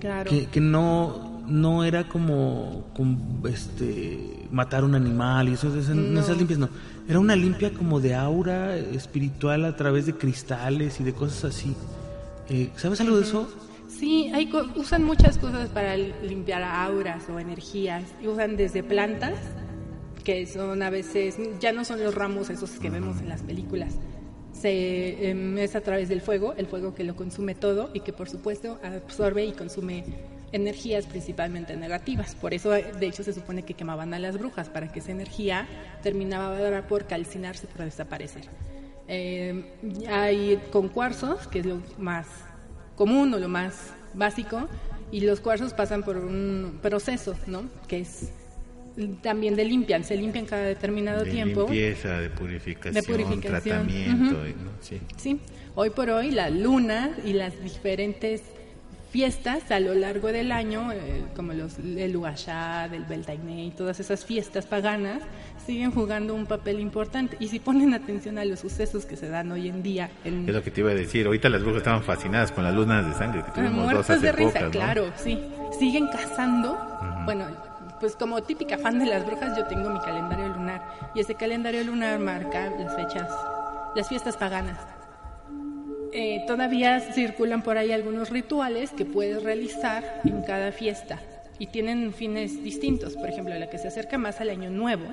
[0.00, 0.30] Claro.
[0.30, 2.84] Que, que no no era como,
[3.48, 6.20] este matar un animal y eso, esas, no.
[6.20, 6.68] esas limpias no.
[7.12, 11.76] Era una limpia como de aura espiritual a través de cristales y de cosas así.
[12.48, 13.46] Eh, ¿Sabes algo de eso?
[13.86, 18.04] Sí, hay usan muchas cosas para limpiar auras o energías.
[18.24, 19.34] Usan desde plantas,
[20.24, 23.92] que son a veces, ya no son los ramos esos que vemos en las películas,
[24.54, 28.14] se, em, es a través del fuego, el fuego que lo consume todo y que
[28.14, 30.04] por supuesto absorbe y consume
[30.52, 32.34] energías principalmente negativas.
[32.34, 35.66] Por eso, de hecho, se supone que quemaban a las brujas para que esa energía
[36.02, 38.44] terminaba por calcinarse, por desaparecer.
[39.08, 39.64] Eh,
[40.08, 42.26] hay con cuarzos, que es lo más
[42.94, 44.68] común o lo más básico,
[45.10, 47.64] y los cuarzos pasan por un proceso, ¿no?
[47.88, 48.30] Que es
[49.22, 51.62] también de limpian, se limpian cada determinado de tiempo.
[51.62, 53.86] Limpieza, de purificación, de purificación.
[53.86, 54.36] tratamiento.
[54.80, 55.00] sí.
[55.16, 55.40] sí,
[55.74, 58.42] hoy por hoy la luna y las diferentes
[59.12, 64.00] fiestas a lo largo del año, eh, como los, el Uashá, el Beltainé y todas
[64.00, 65.22] esas fiestas paganas,
[65.66, 67.36] siguen jugando un papel importante.
[67.38, 70.10] Y si ponen atención a los sucesos que se dan hoy en día.
[70.24, 71.26] En, es lo que te iba a decir.
[71.26, 74.18] Ahorita las brujas estaban fascinadas con las lunas de sangre que ah, tuvimos dos hace
[74.18, 75.38] de risa, claro, sí.
[75.78, 76.78] Siguen cazando.
[77.26, 77.44] Bueno,
[78.00, 80.82] pues como típica fan de las brujas, yo tengo mi calendario lunar.
[81.14, 83.28] Y ese calendario lunar marca las fechas,
[83.94, 84.78] las fiestas paganas.
[86.14, 91.18] Eh, todavía circulan por ahí algunos rituales que puedes realizar en cada fiesta
[91.58, 93.14] y tienen fines distintos.
[93.14, 95.06] Por ejemplo, la que se acerca más al año nuevo,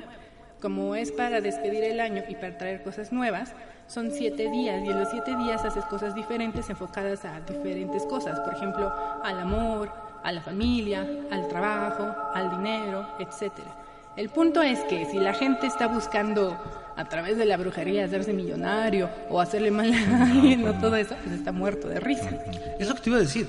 [0.61, 3.53] como es para despedir el año y para traer cosas nuevas,
[3.87, 8.37] son siete días y en los siete días haces cosas diferentes enfocadas a diferentes cosas.
[8.41, 9.89] Por ejemplo, al amor,
[10.21, 13.73] a la familia, al trabajo, al dinero, etcétera.
[14.17, 16.57] El punto es que si la gente está buscando
[16.99, 21.15] a través de la brujería hacerse millonario o hacerle mal a alguien o todo eso,
[21.23, 22.29] pues está muerto de risa.
[22.77, 23.47] Es lo que te iba a decir.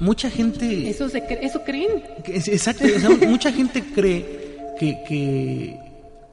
[0.00, 0.90] Mucha gente...
[0.90, 2.04] Eso, se eso creen.
[2.26, 2.84] exacto.
[3.26, 5.80] mucha gente cree que, que,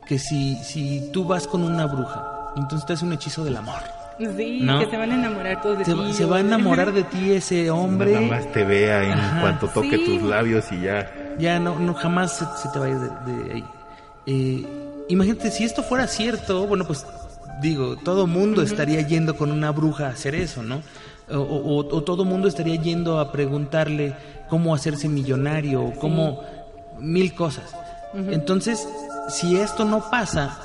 [0.06, 3.82] que si, si tú vas con una bruja, entonces te hace un hechizo del amor.
[4.20, 6.14] Sí, que se van a enamorar todos de ti.
[6.14, 8.12] Se va a enamorar de ti ese hombre.
[8.12, 11.10] Nada más te vea en cuanto toque tus labios y ya.
[11.40, 13.64] Ya no, no jamás se, te va a ir de, ahí.
[14.26, 14.66] Eh,
[15.10, 17.06] imagínate, si esto fuera cierto, bueno, pues
[17.62, 20.82] digo, todo mundo estaría yendo con una bruja a hacer eso, ¿no?
[21.32, 24.16] O, o, todo mundo estaría yendo a preguntarle
[24.48, 26.42] cómo hacerse millonario, o cómo
[27.00, 27.76] mil cosas.
[28.14, 28.88] Entonces,
[29.30, 30.58] si esto no pasa,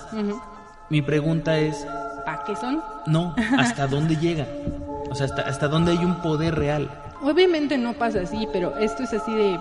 [0.91, 1.87] mi pregunta es,
[2.25, 2.83] ¿para qué son?
[3.07, 4.47] No, ¿hasta dónde llega?
[5.11, 6.91] O sea, hasta, hasta dónde hay un poder real.
[7.23, 9.59] Obviamente no pasa así, pero esto es así de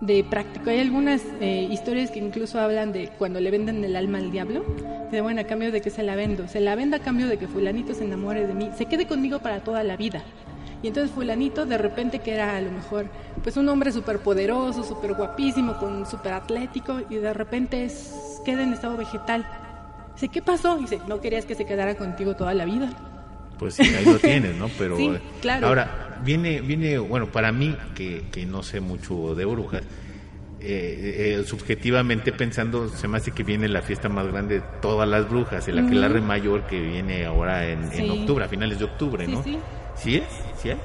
[0.00, 0.70] de práctico.
[0.70, 4.64] Hay algunas eh, historias que incluso hablan de cuando le venden el alma al diablo.
[5.10, 6.48] De bueno, a cambio de que se la vendo.
[6.48, 8.70] Se la venda a cambio de que fulanito se enamore de mí.
[8.76, 10.22] Se quede conmigo para toda la vida.
[10.82, 13.06] Y entonces fulanito de repente que era a lo mejor
[13.42, 18.62] pues un hombre súper poderoso, súper guapísimo, con súper atlético y de repente es, queda
[18.62, 19.46] en estado vegetal.
[20.12, 20.76] Dice, ¿qué pasó?
[20.76, 22.90] Dice, no querías que se quedara contigo toda la vida.
[23.58, 24.68] Pues sí, ahí lo tienes, ¿no?
[24.78, 24.98] Pero
[25.40, 25.68] claro.
[25.68, 29.82] ahora, viene, viene, bueno, para mí, que, que no sé mucho de brujas,
[30.66, 35.06] eh, eh, subjetivamente pensando, se me hace que viene la fiesta más grande de todas
[35.06, 39.42] las brujas, el aquelarre mayor que viene ahora en, octubre, a finales de octubre, ¿no?
[39.42, 39.58] Sí,
[39.96, 40.24] ¿Sí es?
[40.56, 40.78] ¿Sí es?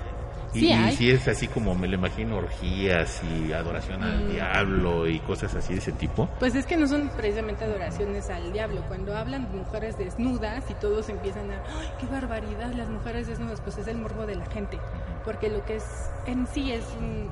[0.53, 4.31] Y, si es así como me lo imagino, orgías y adoración al mm.
[4.31, 6.27] diablo y cosas así de ese tipo.
[6.39, 8.83] Pues es que no son precisamente adoraciones al diablo.
[8.87, 12.73] Cuando hablan de mujeres desnudas y todos empiezan a, ¡ay, qué barbaridad!
[12.73, 14.79] Las mujeres desnudas, pues es el morbo de la gente.
[15.23, 15.85] Porque lo que es
[16.25, 17.29] en sí es un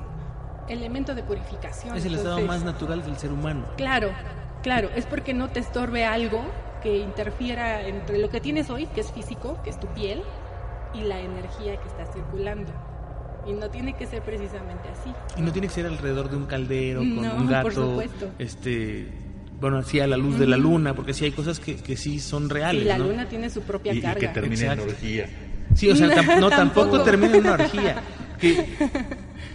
[0.68, 1.96] elemento de purificación.
[1.96, 3.64] Es el estado más natural del ser humano.
[3.76, 4.10] Claro,
[4.62, 4.90] claro.
[4.94, 6.42] Es porque no te estorbe algo
[6.82, 10.22] que interfiera entre lo que tienes hoy, que es físico, que es tu piel,
[10.94, 12.72] y la energía que está circulando.
[13.48, 15.10] Y no tiene que ser precisamente así.
[15.36, 18.02] Y no tiene que ser alrededor de un caldero con un gato.
[18.38, 19.08] Este,
[19.60, 22.20] bueno, así a la luz de la luna, porque sí hay cosas que, que sí
[22.20, 22.82] son reales.
[22.82, 24.18] Y la luna tiene su propia carga.
[24.18, 25.28] Y que termina en orgía.
[25.74, 26.08] Sí, o sea,
[26.38, 28.02] no, tampoco termina en orgía.
[28.38, 28.64] Que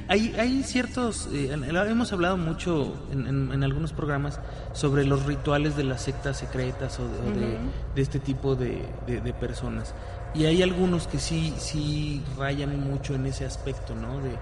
[0.10, 4.40] hay, hay ciertos, eh, hemos hablado mucho en, en, algunos programas
[4.74, 7.58] sobre los rituales de las sectas secretas o de,
[7.96, 9.96] de, este tipo de, de, personas.
[10.34, 14.20] Y hay algunos que sí, sí rayan mucho en ese aspecto, ¿no?
[14.20, 14.38] De,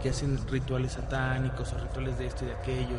[0.00, 2.94] que hacen rituales satánicos o rituales de esto y de aquello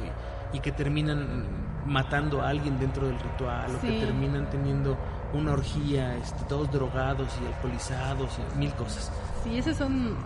[0.51, 1.45] y, y que terminan
[1.85, 4.97] matando a alguien dentro del ritual o que terminan teniendo
[5.33, 9.11] una orgía, este, todos drogados y alcoholizados y mil cosas.
[9.45, 10.17] Sí, esas son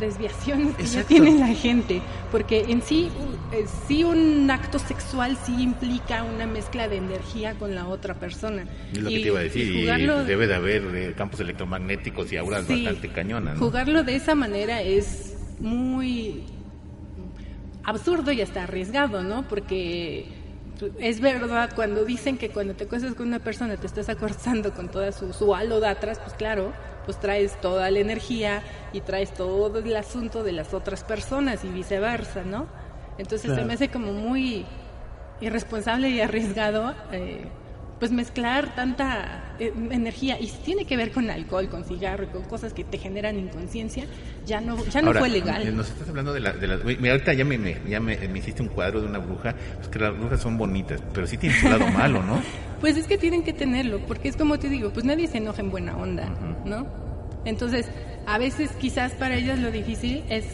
[0.00, 3.10] desviaciones que ya tiene la gente, porque en sí,
[3.52, 8.64] eh, sí un acto sexual sí implica una mezcla de energía con la otra persona.
[8.92, 12.36] Es lo que te iba a decir, y, debe de haber eh, campos electromagnéticos y
[12.36, 13.58] auras bastante cañonas.
[13.58, 16.44] Jugarlo de esa manera es muy
[17.84, 19.46] absurdo y hasta arriesgado, ¿no?
[19.46, 20.39] Porque
[20.98, 24.88] es verdad, cuando dicen que cuando te acuestas con una persona te estás acostando con
[24.88, 26.72] toda su, su halo de atrás, pues claro,
[27.04, 28.62] pues traes toda la energía
[28.92, 32.66] y traes todo el asunto de las otras personas y viceversa, ¿no?
[33.18, 34.64] Entonces se me hace como muy
[35.40, 37.46] irresponsable y arriesgado eh,
[38.00, 42.42] pues mezclar tanta eh, energía y si tiene que ver con alcohol, con cigarro, con
[42.44, 44.06] cosas que te generan inconsciencia,
[44.46, 45.68] ya no ya no fue legal.
[45.68, 46.82] Eh, nos estás hablando de, la, de las...
[46.82, 49.98] Mira, ahorita ya, me, me, ya me, hiciste un cuadro de una bruja, pues que
[49.98, 52.42] las brujas son bonitas, pero sí tienen su lado malo, ¿no?
[52.80, 55.60] Pues es que tienen que tenerlo, porque es como te digo, pues nadie se enoja
[55.60, 56.26] en buena onda,
[56.64, 56.86] ¿no?
[57.44, 57.86] Entonces,
[58.26, 60.46] a veces quizás para ellas lo difícil es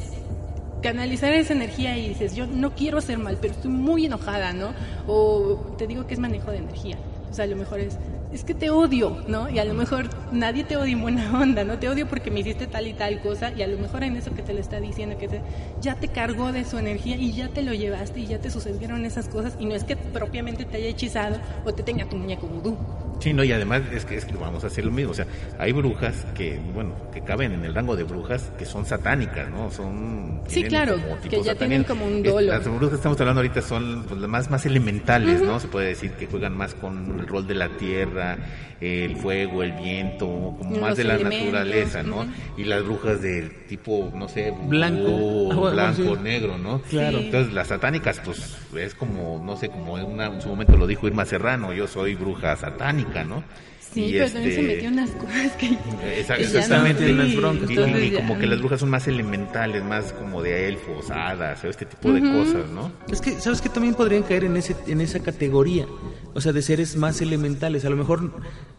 [0.83, 4.73] canalizar esa energía y dices, yo no quiero hacer mal, pero estoy muy enojada, ¿no?
[5.07, 6.99] O te digo que es manejo de energía.
[7.37, 7.99] Sea, a lo mejor es,
[8.33, 9.51] es que te odio, ¿no?
[9.51, 11.79] Y a lo mejor nadie te odia en buena onda, ¿no?
[11.79, 14.33] Te odio porque me hiciste tal y tal cosa y a lo mejor en eso
[14.33, 15.43] que te lo está diciendo, que
[15.83, 19.05] ya te cargó de su energía y ya te lo llevaste y ya te sucedieron
[19.05, 22.47] esas cosas y no es que propiamente te haya hechizado o te tenga tu muñeco
[22.47, 22.79] vudú.
[23.21, 25.27] Sí, no, y además es que, es que vamos a hacer lo mismo, o sea,
[25.59, 29.71] hay brujas que, bueno, que caben en el rango de brujas que son satánicas, ¿no?
[29.71, 30.43] Son...
[30.49, 30.97] Sí, claro,
[31.29, 32.47] que ya tienen como un dolo.
[32.47, 35.59] Las brujas que estamos hablando ahorita son pues, las más, más elementales, ¿no?
[35.61, 38.37] Se puede decir que juegan más con el rol de la tierra,
[38.81, 40.27] el fuego, el viento,
[40.59, 42.27] como más de la naturaleza, ¿no?
[42.57, 46.81] Y las brujas del tipo, no sé, blanco, blanco, negro, ¿no?
[46.83, 47.19] Claro.
[47.19, 51.07] Entonces las satánicas, pues es como, no sé, como en, en su momento lo dijo
[51.07, 53.45] Irma Serrano, yo soy bruja satánica, ¿no?
[53.97, 55.79] Sí, pero también se este, metió unas cosas que...
[56.39, 57.71] Exactamente, unas broncas.
[57.71, 61.87] Y, como que las brujas son más elementales, más como de elfos, hadas, o este
[61.87, 62.93] tipo de cosas, ¿no?
[63.11, 65.87] Es que, ¿sabes que También podrían caer en, ese, en esa categoría,
[66.35, 67.87] o sea, de seres más elementales.
[67.87, 68.33] A lo mejor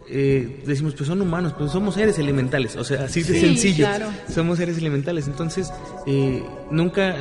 [0.07, 3.87] eh, decimos, pues son humanos, pues somos seres elementales, o sea, así de sencillo.
[4.29, 5.27] Somos seres elementales.
[5.27, 5.71] Entonces,
[6.05, 7.15] eh, nunca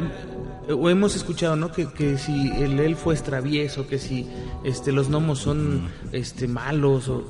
[0.68, 4.26] o hemos escuchado no que, que, si el elfo es travieso que si
[4.64, 7.28] este los gnomos son este malos o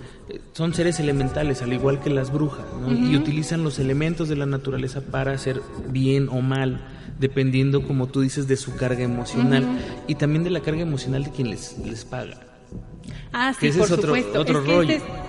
[0.53, 5.01] son seres elementales, al igual que las brujas, y utilizan los elementos de la naturaleza
[5.01, 6.85] para hacer bien o mal,
[7.21, 9.65] dependiendo, como tú dices, de su carga emocional
[10.09, 12.41] y también de la carga emocional de quien les, les paga.
[13.33, 14.45] Ah, sí, por supuesto.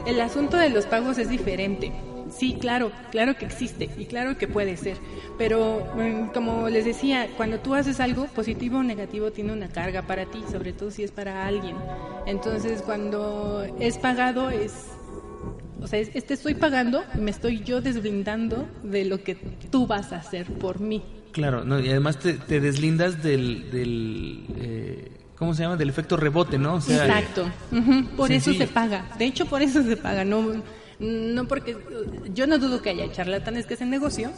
[0.08, 1.92] el asunto de los pagos es diferente.
[2.38, 4.98] Sí, claro, claro que existe y claro que puede ser.
[5.38, 10.04] Pero mm, como les decía, cuando tú haces algo positivo o negativo tiene una carga
[10.04, 11.76] para ti, sobre todo si es para alguien.
[12.26, 14.74] Entonces cuando es pagado es...
[15.82, 19.36] O sea, este estoy pagando y me estoy yo desblindando de lo que
[19.72, 21.04] tú vas a hacer por mí.
[21.32, 23.72] Claro, no, y además te, deslindas del...
[23.72, 25.76] del eh, ¿Cómo se llama?
[25.76, 26.78] Del efecto rebote, ¿no?
[26.78, 27.48] Exacto.
[28.18, 29.08] Por eso se paga.
[29.20, 30.26] De hecho, por eso se paga.
[30.26, 30.64] No,
[31.00, 31.78] no porque
[32.34, 34.32] yo no dudo que haya charlatanes que hacen negocio,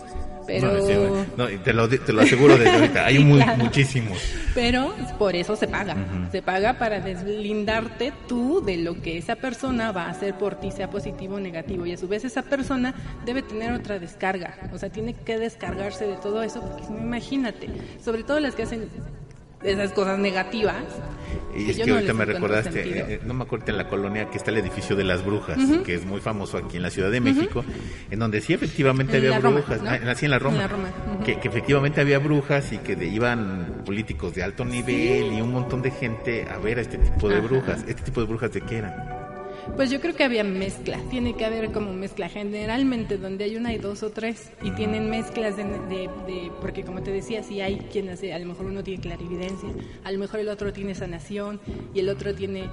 [0.46, 1.26] pero...
[1.38, 4.18] No, te, lo, te lo aseguro desde ahorita, hay muy, muchísimos.
[4.54, 5.96] Pero por eso se paga,
[6.32, 10.72] se paga para deslindarte tú de lo que esa persona va a hacer por ti,
[10.72, 12.94] sea positivo o negativo, y a su vez esa persona
[13.26, 17.70] debe tener otra descarga, o sea, tiene que descargarse de todo eso, porque imagínate,
[18.04, 18.90] sobre todo las que hacen
[19.64, 20.84] esas cosas negativas.
[21.56, 24.38] Y es que ahorita me recordaste, eh, eh, no me acuerdo en la colonia que
[24.38, 27.20] está el edificio de las brujas, que es muy famoso aquí en la Ciudad de
[27.20, 27.64] México,
[28.10, 29.90] en donde sí efectivamente había brujas, ¿no?
[30.10, 30.70] así en la Roma,
[31.26, 35.92] que, efectivamente había brujas y que iban políticos de alto nivel y un montón de
[35.92, 37.84] gente a ver a este tipo de brujas.
[37.88, 39.19] ¿Este tipo de brujas de qué eran?
[39.76, 42.30] Pues yo creo que había mezcla, tiene que haber como mezcla.
[42.30, 47.02] Generalmente donde hay una hay dos o tres y tienen mezclas de, de, porque como
[47.02, 49.70] te decía, si hay quien hace, a lo mejor uno tiene clarividencia,
[50.04, 51.60] a lo mejor el otro tiene sanación
[51.94, 52.70] y el otro tiene...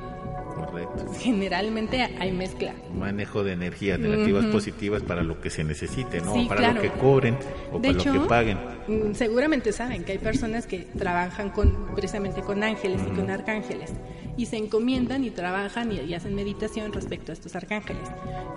[0.55, 1.13] Correcto.
[1.19, 2.75] Generalmente hay mezcla.
[2.95, 6.49] Manejo de energías negativas, positivas para lo que se necesite, ¿no?
[6.49, 7.37] para lo que cobren
[7.73, 8.59] o para lo que paguen.
[8.89, 13.93] Mm, seguramente saben que hay personas que trabajan con precisamente con ángeles y con arcángeles
[14.37, 18.09] y se encomiendan y trabajan y, hacen meditación respecto a estos arcángeles.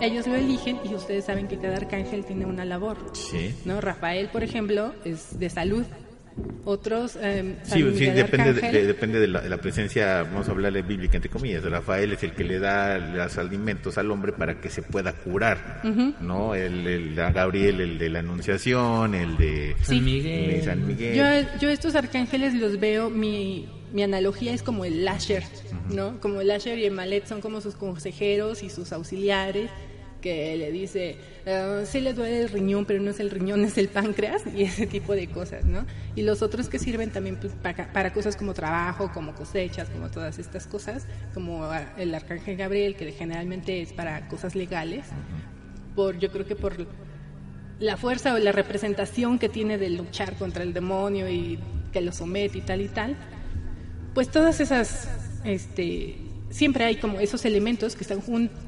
[0.01, 2.97] Ellos lo eligen y ustedes saben que cada arcángel tiene una labor.
[3.13, 3.55] Sí.
[3.65, 3.81] ¿no?
[3.81, 5.85] Rafael, por ejemplo, es de salud.
[6.63, 7.17] Otros.
[7.21, 11.63] Eh, sí, depende, de, depende de la, presencia, vamos a hablarle bíblica entre comillas.
[11.63, 15.81] Rafael es el que le da los alimentos al hombre para que se pueda curar,
[16.21, 16.55] ¿no?
[16.55, 20.63] El, el, Gabriel, el de la Anunciación, el de San Miguel.
[20.63, 21.15] San Miguel.
[21.15, 25.43] Yo, yo estos arcángeles los veo, mi, mi analogía es como el Lasher,
[25.89, 26.19] ¿no?
[26.21, 29.69] Como el Lasher y el Malet son como sus consejeros y sus auxiliares
[30.21, 33.77] que le dice, uh, sí le duele el riñón, pero no es el riñón, es
[33.77, 35.85] el páncreas y ese tipo de cosas, ¿no?
[36.15, 40.39] Y los otros que sirven también pues, para, cosas como trabajo, como cosechas, como todas
[40.39, 45.05] estas cosas, como ah, el arcángel Gabriel, que generalmente es para cosas legales,
[45.95, 46.87] por yo creo que por
[47.79, 51.59] la fuerza o la representación que tiene de luchar contra el demonio y
[51.93, 53.15] que lo somete y tal y tal,
[54.13, 55.07] pues todas esas,
[55.43, 56.15] este,
[56.49, 58.21] siempre hay como esos elementos que están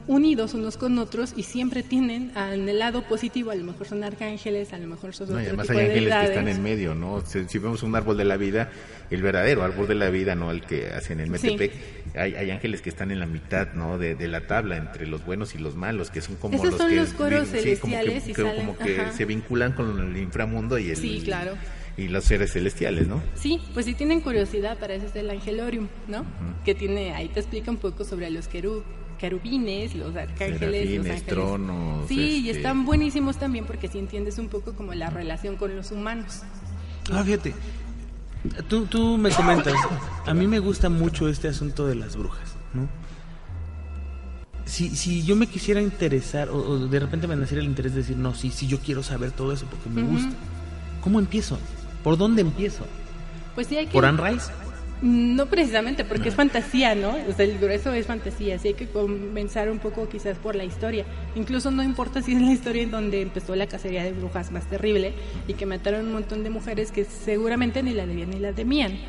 [0.08, 4.04] unidos unos con otros y siempre tienen en el lado positivo, a lo mejor son
[4.04, 7.24] arcángeles, a lo mejor son no, además hay ángeles que están en medio, ¿no?
[7.26, 8.70] Si, vemos un árbol de la vida
[9.10, 11.74] el verdadero árbol de la vida, no el que hacen en Metepec.
[12.16, 13.98] Hay, hay, ángeles que están en la mitad, ¿no?
[13.98, 16.96] De, de, la tabla entre los buenos y los malos, que son como los que
[16.96, 20.98] los coros celestiales como que, y como que se vinculan con el inframundo y el
[20.98, 21.54] Sí, claro.
[21.98, 23.22] Y los seres celestiales, ¿no?
[23.36, 26.24] Sí, pues si tienen curiosidad, para eso es el Angelorium, ¿no?
[26.64, 28.84] Que tiene, ahí te explica un poco sobre los querub,
[29.20, 31.26] querubines, los arcángeles, los ángeles.
[31.26, 32.08] tronos.
[32.08, 35.76] Sí, y este, están buenísimos también porque si entiendes un poco como la relación con
[35.76, 36.42] los humanos.
[37.12, 37.54] Ah, fíjate,
[38.70, 39.74] tú, tú me comentas,
[40.26, 42.88] a mí me gusta mucho este asunto de las brujas, ¿no?
[44.66, 48.00] Si, si yo me quisiera interesar, o, o de repente me naciera el interés de
[48.02, 50.32] decir, no, sí, sí, yo quiero saber todo eso porque me gusta.
[51.02, 51.60] ¿Cómo empiezo?
[52.04, 52.86] ¿Por dónde empiezo?
[53.56, 53.94] Pues sí hay que...
[53.94, 54.52] ¿Por Anne Rice?
[55.02, 57.16] No precisamente, porque es fantasía, ¿no?
[57.28, 60.64] O sea, el grueso es fantasía, así hay que comenzar un poco quizás por la
[60.64, 61.06] historia.
[61.36, 64.70] Incluso no importa si es la historia en donde empezó la cacería de brujas más
[64.70, 65.14] terrible
[65.48, 69.00] y que mataron un montón de mujeres que seguramente ni la debían ni la temían.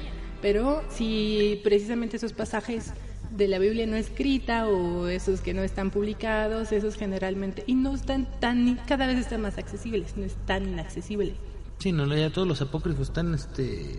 [0.41, 2.95] Pero si precisamente esos pasajes
[3.37, 7.95] de la Biblia no escrita o esos que no están publicados, esos generalmente, y no
[7.95, 11.35] están tan, cada vez están más accesibles, no es tan inaccesible.
[11.83, 13.99] Sí, no, ya todos los apócrifos están este,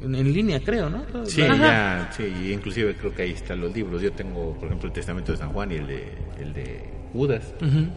[0.00, 1.04] en, en línea, creo, ¿no?
[1.26, 1.56] Sí, Ajá.
[1.56, 4.00] ya, sí, inclusive creo que ahí están los libros.
[4.00, 6.04] Yo tengo, por ejemplo, el Testamento de San Juan y el de,
[6.40, 7.52] el de Judas.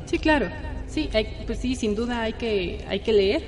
[0.06, 0.48] Sí, claro.
[0.88, 3.42] Sí, hay- pues sí, sin duda hay que, hay que leer.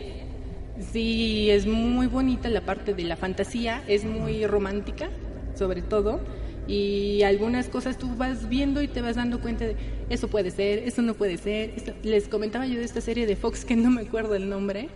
[0.93, 5.09] Sí, es muy bonita la parte de la fantasía, es muy romántica,
[5.55, 6.21] sobre todo.
[6.67, 9.75] Y algunas cosas tú vas viendo y te vas dando cuenta de
[10.09, 11.71] eso puede ser, eso no puede ser.
[11.75, 14.89] Esto- les comentaba yo de esta serie de Fox que no me acuerdo el nombre.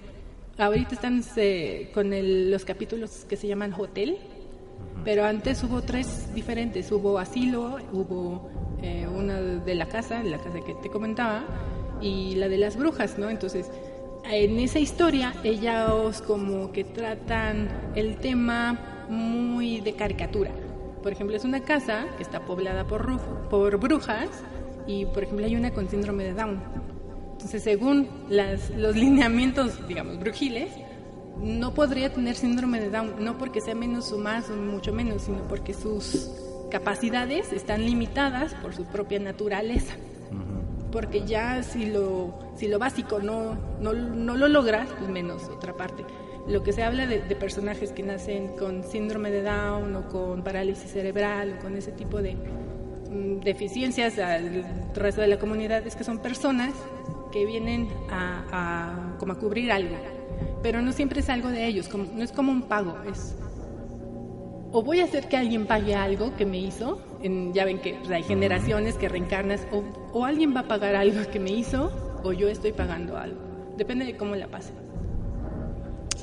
[0.61, 4.19] Ahorita están eh, con el- los capítulos que se llaman Hotel,
[5.03, 6.91] pero antes hubo tres diferentes.
[6.91, 8.47] Hubo Asilo, hubo
[8.83, 11.43] eh, una de la casa, la casa que te comentaba,
[11.99, 13.31] y la de las brujas, ¿no?
[13.31, 13.71] Entonces,
[14.23, 20.51] en esa historia, ellos como que tratan el tema muy de caricatura.
[21.01, 24.29] Por ejemplo, es una casa que está poblada por, por brujas
[24.85, 26.59] y, por ejemplo, hay una con síndrome de Down.
[27.41, 30.69] Entonces, según las, los lineamientos, digamos, brujiles,
[31.41, 35.23] no podría tener síndrome de Down, no porque sea menos o más o mucho menos,
[35.23, 36.29] sino porque sus
[36.69, 39.95] capacidades están limitadas por su propia naturaleza.
[40.91, 45.75] Porque ya si lo, si lo básico no, no, no lo logras, pues menos otra
[45.75, 46.05] parte.
[46.47, 50.43] Lo que se habla de, de personajes que nacen con síndrome de Down o con
[50.43, 54.63] parálisis cerebral o con ese tipo de mm, deficiencias al
[54.93, 56.73] resto de la comunidad es que son personas
[57.31, 59.95] que vienen a, a- como a cubrir algo,
[60.61, 63.35] pero no siempre es algo de ellos, como, no es como un pago, es
[64.73, 67.95] o voy a hacer que alguien pague algo que me hizo, en- ya ven que
[67.95, 71.91] pues, hay generaciones que reencarnas, o, o alguien va a pagar algo que me hizo,
[72.23, 73.37] o yo estoy pagando algo,
[73.77, 74.71] depende de cómo la pase.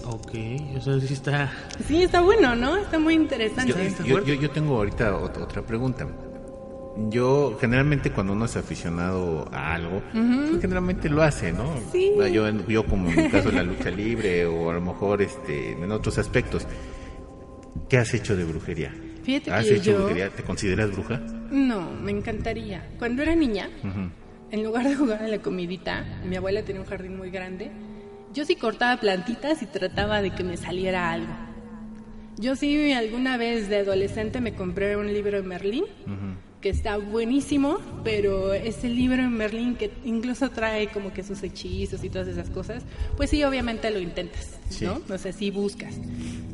[0.07, 0.31] Ok,
[0.75, 1.53] eso sí está...
[1.87, 2.79] Sí, está bueno, ¿no?
[2.79, 3.75] Está muy interesante.
[4.05, 6.07] Yo, yo, yo- yo tengo ahorita ot- otra pregunta.
[7.11, 11.75] Yo, generalmente, cuando uno es aficionado a algo, pues, generalmente lo hace, ¿no?
[11.93, 12.11] Sí.
[12.33, 15.73] Yo, yo, como en el caso de la lucha libre, o a lo mejor este,
[15.73, 16.67] en otros aspectos.
[17.89, 18.93] ¿Qué has hecho de brujería?
[19.23, 20.31] Fíjate ¿Has que hecho yo- brujería?
[20.31, 21.21] ¿Te consideras bruja?
[21.51, 22.89] No, me encantaría.
[22.99, 23.71] Cuando era niña,
[24.51, 27.71] en lugar de jugar a la comidita, mi abuela tenía un jardín muy grande,
[28.35, 31.33] yo sí cortaba plantitas y trataba de que me saliera algo.
[32.37, 35.85] Yo sí alguna vez de adolescente me compré un libro de Merlín,
[36.61, 42.03] que está buenísimo, pero ese libro de Merlín que incluso trae como que sus hechizos
[42.03, 42.83] y todas esas cosas,
[43.17, 44.85] pues sí, obviamente lo intentas, Sí.
[44.85, 45.01] ¿no?
[45.09, 45.95] O sea, sí buscas,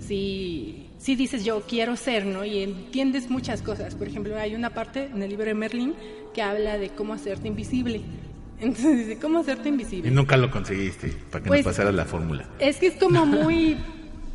[0.07, 2.45] sí, sí dices yo quiero ser, ¿no?
[2.45, 3.95] Y entiendes muchas cosas.
[3.95, 5.95] Por ejemplo, hay una parte en el libro de Merlín
[6.35, 8.03] que habla de cómo hacerte invisible.
[8.61, 10.09] Entonces dice, ¿cómo hacerte invisible?
[10.09, 12.49] Y nunca lo conseguiste, para que Pues- no pasara la fórmula.
[12.59, 13.77] Es que es como muy,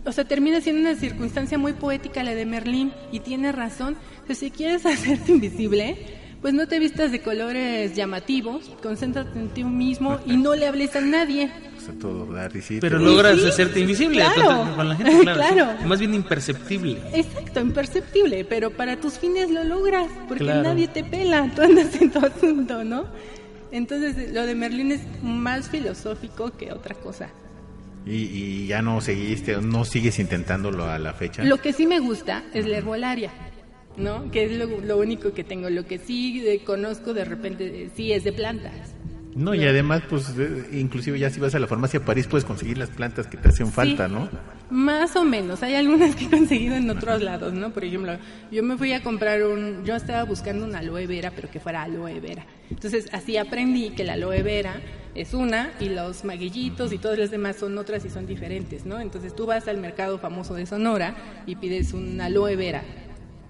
[0.05, 3.95] o sea, termina siendo una circunstancia muy poética la de Merlín y tiene razón.
[4.25, 5.97] Pues si quieres hacerte invisible,
[6.41, 10.95] pues no te vistas de colores llamativos, concéntrate en ti mismo y no le hables
[10.95, 11.51] a nadie.
[11.77, 12.27] O sea, todo.
[12.81, 14.41] Pero logras sí, hacerte invisible claro.
[14.41, 15.39] entonces, con la gente, claro.
[15.39, 15.71] Claro.
[15.81, 15.85] sí.
[15.87, 16.97] Más bien imperceptible.
[17.13, 20.63] Exacto, imperceptible, pero para tus fines lo logras, porque Claro.
[20.63, 23.05] nadie te pela, tú andas en tu asunto, ¿no?
[23.71, 27.29] Entonces lo de Merlín es más filosófico que otra cosa.
[28.05, 31.43] Y, y ya no seguiste, no sigues intentándolo a la fecha.
[31.43, 33.31] Lo que sí me gusta es la herbolaria,
[33.97, 34.31] ¿no?
[34.31, 35.69] Que es lo, único que tengo.
[35.69, 38.95] Lo que sí conozco de repente, eh, sí es de plantas.
[39.35, 40.33] No, y además, pues,
[40.71, 43.71] inclusive ya si vas a la farmacia París puedes conseguir las plantas que te hacen
[43.71, 44.27] falta, ¿no?
[44.71, 47.71] Más o menos, hay algunas que he conseguido en otros lados, ¿no?
[47.71, 48.17] Por ejemplo,
[48.51, 51.83] yo me fui a comprar un, yo estaba buscando una aloe vera, pero que fuera
[51.83, 52.45] aloe vera.
[52.71, 54.81] Entonces, así aprendí que la aloe vera
[55.13, 58.99] es una y los maguillitos y todas las demás son otras y son diferentes, ¿no?
[58.99, 61.15] Entonces tú vas al mercado famoso de Sonora
[61.45, 62.83] y pides una aloe vera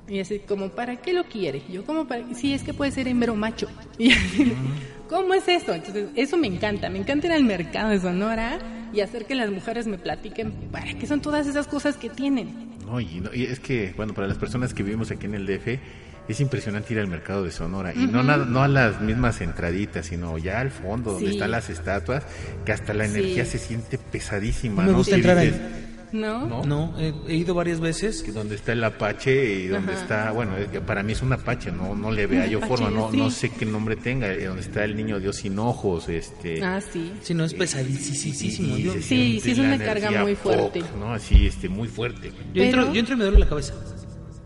[0.09, 1.61] y así como, ¿para qué lo quiere?
[1.71, 2.33] Yo como, para...
[2.33, 3.67] sí, es que puede ser hembro macho.
[3.99, 4.53] Y así,
[5.09, 5.73] ¿cómo es eso?
[5.73, 6.89] Entonces, eso me encanta.
[6.89, 8.59] Me encanta ir al mercado de Sonora
[8.93, 12.69] y hacer que las mujeres me platiquen para qué son todas esas cosas que tienen.
[12.85, 15.79] No, y, es que, bueno, para las personas que vivimos aquí en el DF,
[16.27, 20.37] es impresionante ir al mercado de Sonora y no, no a las mismas entraditas, sino
[20.37, 22.23] ya al fondo donde están las estatuas,
[22.65, 24.83] que hasta la energía se siente pesadísima.
[24.83, 25.88] No me gusta entrar ahí.
[26.11, 26.63] ¿No?
[26.65, 28.33] No, he, ido varias veces.
[28.33, 30.53] Donde está el Apache y donde está, bueno,
[30.85, 33.65] para mí es un Apache, no no le vea yo forma, no no sé qué
[33.65, 36.63] nombre tenga, eh, donde está el niño Dios sin ojos, este.
[36.63, 37.11] Ah, sí.
[37.21, 38.75] Sí, no es pesadísimo.
[39.01, 40.83] sí, sí es una carga muy fuerte.
[40.99, 41.13] ¿no?
[41.13, 42.31] Así, este, muy fuerte.
[42.53, 43.73] Yo entro, yo entro y me duele la cabeza.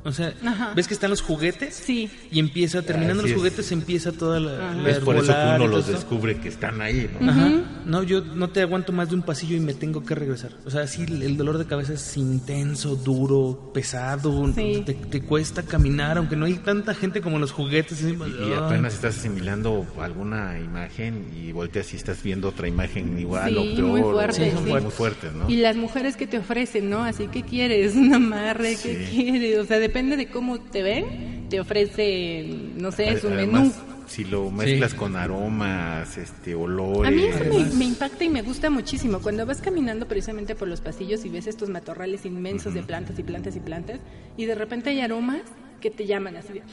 [0.06, 0.34] O sea,
[0.76, 1.76] ¿ves que están los juguetes?
[1.76, 2.10] Sí.
[2.32, 4.90] Y empieza, terminando los juguetes, empieza toda la...
[4.90, 7.30] es por eso que uno los descubre que están ahí, ¿no?
[7.30, 7.52] Ajá.
[7.86, 10.52] No, yo no te aguanto más de un pasillo y me tengo que regresar.
[10.66, 14.52] O sea, sí, el dolor de cabeza es intenso, duro, pesado.
[14.54, 18.04] Te, cuesta caminar, aunque no hay tanta gente como los juguetes.
[18.04, 23.64] Y, apenas estás asimilando alguna imagen y volteas y estás viendo otra imagen igual o
[23.64, 23.82] peor.
[23.82, 24.54] muy fuerte.
[24.54, 25.50] muy fuertes, ¿no?
[25.50, 27.04] Y las mujeres que te ofrecen, ¿no?
[27.04, 29.60] Así que quieres, un amarre, ¿qué quieres?
[29.60, 33.72] O sea, de depende de cómo te ven, te ofrece, no sé, su menú.
[34.08, 37.08] Si lo mezclas con aromas, este, olores.
[37.08, 39.20] A mí eso me, impacta y me gusta muchísimo.
[39.22, 43.24] Cuando vas caminando precisamente por los pasillos y ves estos matorrales inmensos de plantas y
[43.24, 44.00] plantas y plantas,
[44.36, 45.44] y de repente hay aromas
[45.80, 46.64] que te llaman así de.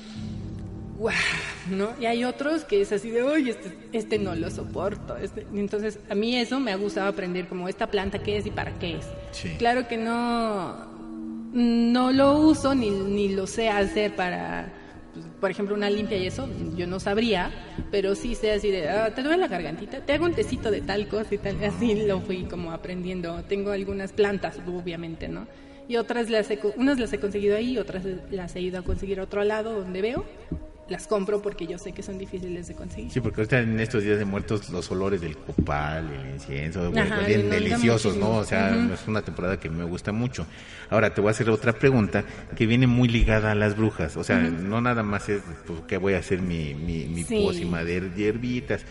[0.99, 1.13] ¡Wow!
[1.71, 1.91] ¿no?
[2.01, 5.19] Y hay otros que es así de, oye, este, este no lo soporto.
[5.19, 5.47] Este.
[5.55, 8.79] Entonces, a mí eso me ha gustado aprender, como esta planta qué es y para
[8.79, 9.07] qué es.
[9.59, 11.00] Claro que no,
[11.53, 14.73] no lo uso ni, ni lo sé hacer para,
[15.13, 17.51] pues, por ejemplo, una limpia y eso, yo no sabría,
[17.91, 20.81] pero sí sé así de, ah, te duele la gargantita, te hago un tecito de
[20.81, 23.43] tal cosa y tal, así lo fui como aprendiendo.
[23.45, 25.47] Tengo algunas plantas, obviamente, ¿no?
[25.89, 29.19] Y otras las he, unas las he conseguido ahí, otras las he ido a conseguir
[29.19, 30.25] a otro lado donde veo
[30.91, 33.11] las compro porque yo sé que son difíciles de conseguir.
[33.11, 37.49] Sí, porque ahorita en estos días de muertos los olores del copal, el incienso, bien
[37.49, 38.39] deliciosos, ¿no?
[38.39, 40.47] O sea, es una temporada que me gusta mucho.
[40.91, 42.25] Ahora te voy a hacer otra pregunta
[42.57, 44.17] que viene muy ligada a las brujas.
[44.17, 47.85] O sea, no nada más es pues, que voy a hacer mi, mi, mi pócima
[47.85, 48.83] de hierbitas,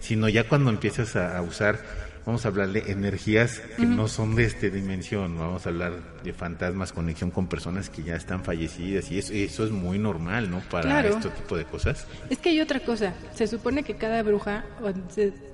[0.00, 1.78] sino ya cuando empiezas a usar
[2.26, 6.32] vamos a hablar de energías que no son de esta dimensión, vamos a hablar de
[6.32, 10.60] fantasmas, conexión con personas que ya están fallecidas y eso, eso es muy normal, ¿no?
[10.70, 12.06] Para este tipo de cosas.
[12.30, 14.64] Es que hay otra cosa, se supone que cada bruja,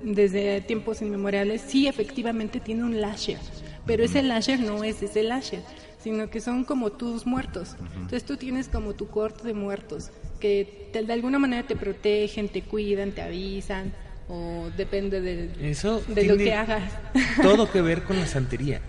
[0.03, 3.39] desde tiempos inmemoriales, sí efectivamente tiene un lasher,
[3.85, 5.63] pero ese lasher no es ese lasher,
[6.01, 7.75] sino que son como tus muertos.
[7.95, 12.63] Entonces tú tienes como tu corte de muertos, que de alguna manera te protegen, te
[12.63, 13.93] cuidan, te avisan
[14.31, 16.83] o depende de, Eso de lo que hagas.
[17.41, 18.79] Todo que ver con la santería.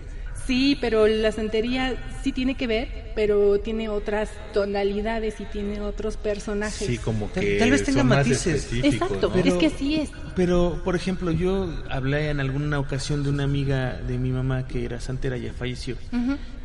[0.47, 6.17] Sí, pero la santería sí tiene que ver, pero tiene otras tonalidades y tiene otros
[6.17, 6.85] personajes.
[6.85, 8.69] Sí, como que tal, vez tenga matices.
[8.73, 10.11] Exacto, es que sí es.
[10.35, 14.83] Pero, por ejemplo, yo hablé en alguna ocasión de una amiga de mi mamá que
[14.83, 15.95] era santera, ya falleció.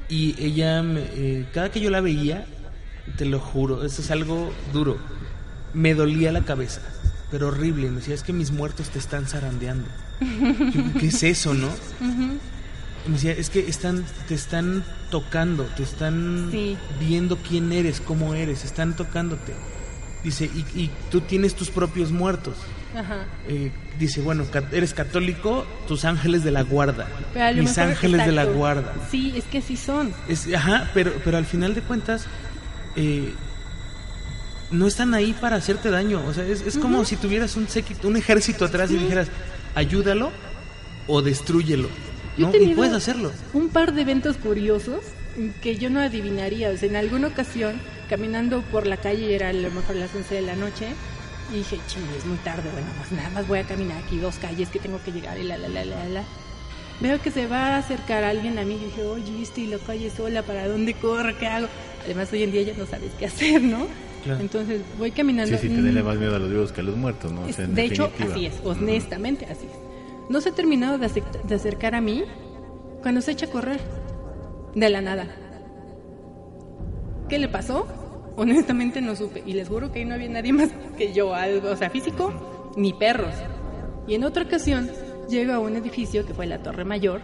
[0.09, 2.47] Y ella, eh, cada que yo la veía,
[3.17, 4.99] te lo juro, eso es algo duro,
[5.73, 6.81] me dolía la cabeza
[7.31, 7.91] pero horrible.
[7.91, 9.89] Me decía, es que mis muertos te están zarandeando.
[11.01, 11.69] ¿Qué es eso, no?
[13.07, 16.51] Me decía, es que están, te están tocando, te están
[17.01, 19.55] viendo quién eres, cómo eres, están tocándote.
[20.25, 22.57] Dice, y, tú tienes tus propios muertos.
[23.47, 27.07] Eh, dice, bueno, eres católico, tus ángeles de la guarda.
[27.55, 28.95] Mis ángeles de la guarda.
[29.11, 30.13] Sí, es que sí son.
[30.29, 32.27] Es, ajá, pero, pero al final de cuentas,
[32.97, 33.33] eh,
[34.71, 36.23] no están ahí para hacerte daño.
[36.27, 37.67] O sea, es, como si tuvieras un,
[38.05, 39.29] un ejército atrás y dijeras,
[39.75, 40.31] ayúdalo
[41.07, 41.89] o destruyelo.
[42.37, 42.53] ¿no?
[42.55, 43.33] Y puedes hacerlo.
[43.53, 45.01] Un par de eventos curiosos
[45.63, 46.71] que yo no adivinaría.
[46.71, 50.35] O sea, en alguna ocasión, caminando por la calle, era a lo mejor las 11
[50.35, 50.89] de la noche,
[51.53, 54.37] y dije, ching, es muy tarde, bueno, pues nada más voy a caminar aquí dos
[54.37, 56.25] calles que tengo que llegar y la, la, la, la, la.
[57.01, 60.11] Veo que se va a acercar alguien a mí y dije, oye, estoy la calle
[60.11, 61.37] sola, ¿para dónde corre?
[61.37, 61.69] ¿Qué hago?
[62.05, 63.87] Además, hoy en día ya no sabes qué hacer, ¿no?
[64.27, 65.57] Entonces voy caminando.
[65.57, 67.47] Sí, sí, tenerle más miedo a los vivos que a los muertos, ¿no?
[67.47, 69.73] de hecho, así es, honestamente, así es.
[70.29, 72.25] No se ha terminado de, de acercar a mí
[73.03, 73.81] cuando se echa a correr.
[74.75, 75.27] De la nada.
[77.29, 77.87] ¿Qué le pasó?
[78.37, 79.43] Honestamente no supe.
[79.45, 82.73] Y les juro que ahí no había nadie más que yo, algo, o sea, físico,
[82.77, 83.35] ni perros.
[84.07, 84.91] Y en otra ocasión
[85.29, 87.21] llego a un edificio que fue la Torre Mayor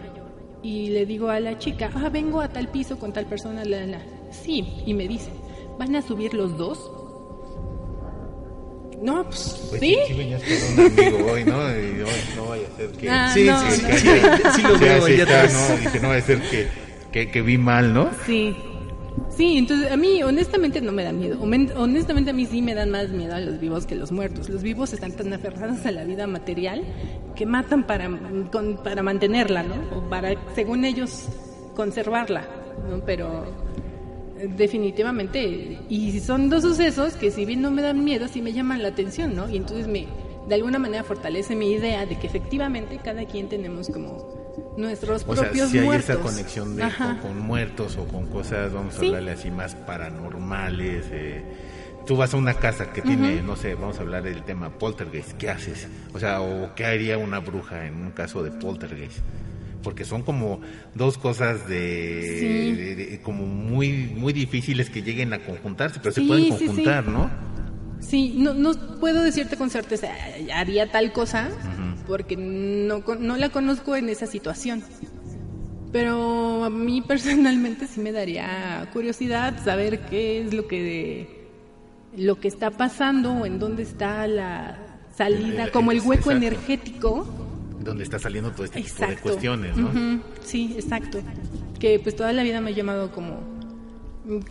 [0.61, 3.85] y le digo a la chica, ah, vengo a tal piso con tal persona, la,
[3.85, 3.99] la.
[4.31, 5.31] Sí, y me dice,
[5.77, 6.91] ¿van a subir los dos?
[9.01, 9.97] No, pues, pues sí.
[10.07, 11.69] Sí, venías con un amigo hoy, ¿no?
[11.69, 13.09] Y hoy no vaya a ser que...
[13.09, 13.89] Ah, sí, no, sí, no.
[14.51, 15.77] Sí, sí lo veo, ya está, ¿no?
[15.77, 16.67] Dije, no vaya a ser que,
[17.11, 18.09] que, que vi mal, ¿no?
[18.25, 18.55] Sí.
[19.29, 21.37] Sí, entonces a mí honestamente no me da miedo.
[21.41, 24.49] Honestamente a mí sí me dan más miedo a los vivos que los muertos.
[24.49, 26.83] Los vivos están tan aferrados a la vida material
[27.35, 28.09] que matan para,
[28.51, 29.75] con- para mantenerla, ¿no?
[29.97, 31.25] O para, según ellos,
[31.75, 32.45] conservarla,
[32.89, 33.03] ¿no?
[33.05, 33.45] Pero
[34.57, 38.81] definitivamente, y son dos sucesos que si bien no me dan miedo, sí me llaman
[38.83, 39.49] la atención, ¿no?
[39.49, 40.07] Y entonces me,
[40.47, 44.45] de alguna manera fortalece mi idea de que efectivamente cada quien tenemos como
[44.77, 46.09] nuestros O sea, propios si hay muertos.
[46.09, 49.07] esa conexión de, con, con muertos o con cosas, vamos a Sí.
[49.07, 51.05] hablarle así, más paranormales.
[51.11, 51.43] eh.
[52.05, 55.31] Tú vas a una casa que tiene, no sé, vamos a hablar del tema poltergeist,
[55.37, 55.87] ¿qué haces?
[56.13, 59.17] O sea, o qué haría una bruja en un caso de poltergeist.
[59.85, 60.59] Porque son como
[60.95, 62.71] dos cosas de, Sí.
[62.75, 66.49] de- de- como muy muy difíciles que lleguen a conjuntarse, pero se pueden sí.
[66.65, 67.29] conjuntar, ¿no?
[68.01, 71.49] Sí, no, no puedo decirte con certeza, "Ay, haría tal cosa,
[72.07, 74.83] porque no, no la conozco en esa situación.
[75.91, 81.47] Pero a mí personalmente sí me daría curiosidad saber qué es lo que,
[82.17, 84.77] lo que está pasando o en dónde está la
[85.15, 86.37] salida, El- el- como el hueco exacto.
[86.37, 87.27] energético.
[87.85, 90.21] Donde está saliendo todo este tipo de cuestiones, ¿no?
[90.43, 91.19] Sí, exacto.
[91.79, 93.55] Que pues toda la vida me ha llamado como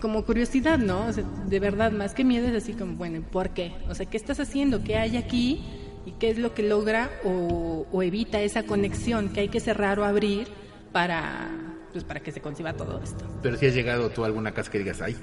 [0.00, 1.06] como curiosidad, ¿no?
[1.06, 3.72] O sea, de verdad, más que miedo es así como, bueno, ¿por qué?
[3.88, 4.84] O sea, ¿qué estás haciendo?
[4.84, 5.64] ¿Qué hay aquí?
[6.06, 9.98] ¿Y qué es lo que logra o, o evita esa conexión que hay que cerrar
[9.98, 10.46] o abrir
[10.92, 11.50] para,
[11.92, 13.24] pues, para que se conciba todo esto?
[13.42, 15.16] Pero si has llegado tú a alguna casa que digas, ay,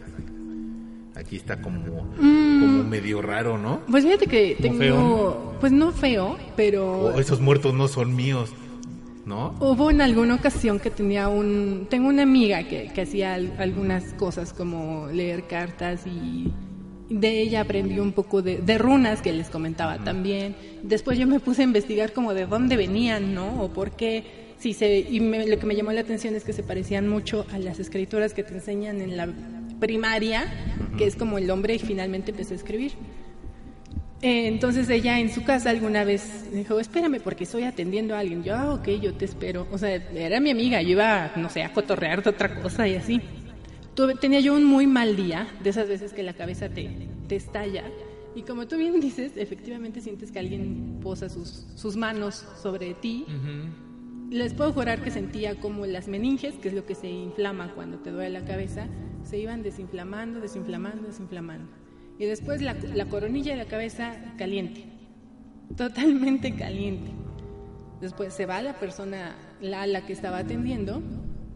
[1.21, 1.79] aquí está como,
[2.19, 2.61] Mm.
[2.61, 3.81] como medio raro, ¿no?
[3.89, 7.13] Pues fíjate que ¿Como tengo, pues no feo, pero...
[7.15, 8.51] O esos muertos no son míos,
[9.25, 9.55] ¿no?
[9.59, 11.87] Hubo en alguna ocasión que tenía un...
[11.89, 16.51] Tengo una amiga que, que hacía al- algunas cosas como leer cartas y
[17.09, 20.55] de ella aprendí un poco de, de runas que les comentaba también.
[20.81, 23.61] Después yo me puse a investigar como de dónde venían, ¿no?
[23.63, 24.40] O por qué...
[24.61, 27.47] Sí, se, y me- lo que me llamó la atención es que se parecían mucho
[27.51, 29.27] a las escrituras que te enseñan en la
[29.79, 30.45] primaria,
[30.99, 32.91] que es como el hombre finalmente empezó a escribir.
[34.21, 38.43] Eh, entonces ella en su casa alguna vez dijo, espérame porque estoy atendiendo a alguien.
[38.43, 39.67] Yo, ah, ok, yo te espero.
[39.71, 42.93] O sea, era mi amiga, yo iba, no sé, a cotorrear de otra cosa y
[42.95, 43.19] así.
[43.95, 46.87] Tuve- tenía yo un muy mal día, de esas veces que la cabeza te,
[47.27, 47.83] te estalla.
[48.35, 53.25] Y como tú bien dices, efectivamente sientes que alguien posa sus, sus manos sobre ti.
[54.31, 57.97] Les puedo jurar que sentía como las meninges, que es lo que se inflama cuando
[57.97, 58.87] te duele la cabeza,
[59.23, 61.69] se iban desinflamando, desinflamando, desinflamando.
[62.17, 64.85] Y después la, la coronilla de la cabeza caliente,
[65.75, 67.11] totalmente caliente.
[67.99, 71.01] Después se va la persona, la, la que estaba atendiendo,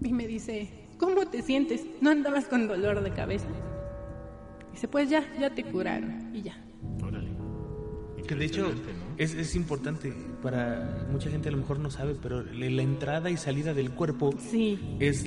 [0.01, 1.85] y me dice, ¿cómo te sientes?
[2.01, 3.47] ¿No andabas con dolor de cabeza?
[4.73, 6.61] Dice, pues ya, ya te curaron, y ya.
[7.01, 7.29] Órale.
[8.27, 8.69] Que de hecho.
[9.17, 10.13] Es, es importante
[10.43, 14.31] para mucha gente a lo mejor no sabe, pero la entrada y salida del cuerpo
[14.39, 15.25] Sí, es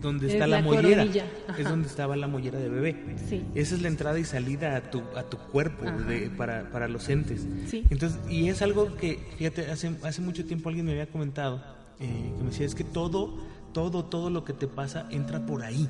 [0.00, 3.16] donde Es está la, la mollera, es donde estaba la mollera de bebé.
[3.28, 3.42] Sí.
[3.54, 7.08] Esa es la entrada y salida a tu a tu cuerpo de- para, para los
[7.08, 7.46] entes.
[7.66, 7.84] Sí.
[7.90, 11.62] Entonces y es algo que fíjate hace hace mucho tiempo alguien me había comentado
[12.00, 13.36] eh, que me decía es que todo
[13.72, 15.88] todo todo lo que te pasa entra por ahí.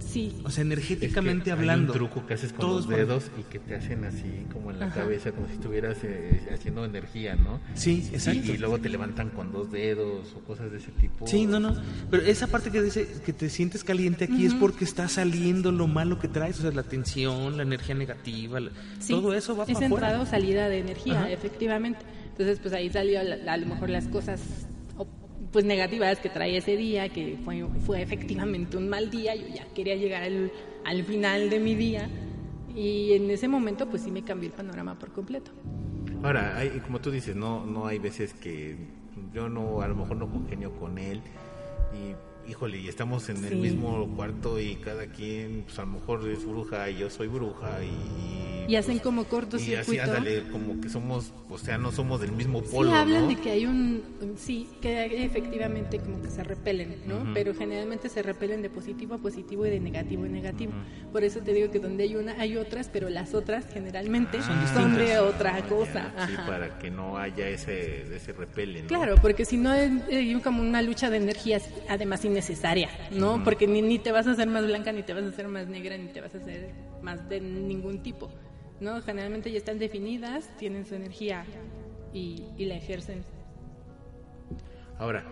[0.00, 0.32] sí.
[0.44, 1.92] O sea, Es que energéticamente hay hablando.
[1.92, 4.70] un truco que haces con los es por- dedos y que te hacen así como
[4.72, 5.02] en la Ajá.
[5.02, 7.60] cabeza, como si estuvieras eh, haciendo energía, ¿no?
[7.74, 8.40] Sí, exacto.
[8.50, 11.26] Y, y luego te levantan con dos dedos o cosas de ese tipo.
[11.26, 11.74] Sí, no, no.
[12.10, 15.86] Pero esa parte que dice que te sientes caliente aquí es porque está saliendo lo
[15.86, 19.64] malo que traes, o sea, la tensión, la energía negativa, la- Sí, todo eso va
[19.64, 20.22] es para entrada afuera.
[20.22, 21.30] o salida de energía, Ajá.
[21.30, 22.00] efectivamente.
[22.30, 24.40] Entonces, pues ahí salió la- a lo mejor las cosas
[25.52, 29.66] pues negativas que traía ese día, que fue, fue efectivamente un mal día, yo ya
[29.74, 30.50] quería llegar al,
[30.84, 32.08] al final de mi día
[32.74, 35.50] y en ese momento pues sí me cambió el panorama por completo.
[36.22, 38.76] Ahora, hay, como tú dices, no, no hay veces que
[39.34, 41.20] yo no, a lo mejor no congenio con él
[41.92, 42.14] y,
[42.48, 43.56] híjole, y estamos en el Sí.
[43.56, 47.78] mismo cuarto y cada quien, pues a lo mejor es bruja y yo soy bruja
[47.84, 48.52] y...
[48.68, 50.02] Y hacen como y así, cortocircuito.
[50.04, 53.28] ándale, como que somos, o sea, no somos del mismo Sí, polo, hablan ¿no?
[53.28, 54.02] de que hay un,
[54.36, 57.34] sí, que efectivamente como que se repelen, ¿no?
[57.34, 60.72] Pero generalmente se repelen de positivo a positivo y de negativo a negativo.
[61.10, 64.70] Por eso te digo que donde hay una hay otras, pero las otras generalmente Ah,
[64.72, 66.12] son, de otra cosa.
[66.28, 68.88] Sí, para que no haya ese, ese repele, ¿no?
[68.88, 73.44] Claro, porque si no es eh, como una lucha de energías, además innecesaria, ¿no?
[73.44, 75.68] Porque ni, ni te vas a hacer más blanca, ni te vas a hacer más
[75.68, 76.70] negra, ni te vas a hacer
[77.02, 78.30] más de ningún tipo,
[78.80, 79.00] ¿no?
[79.02, 81.44] Generalmente ya están definidas, tienen su energía
[82.12, 83.24] y, y la ejercen.
[84.98, 85.24] Ahora,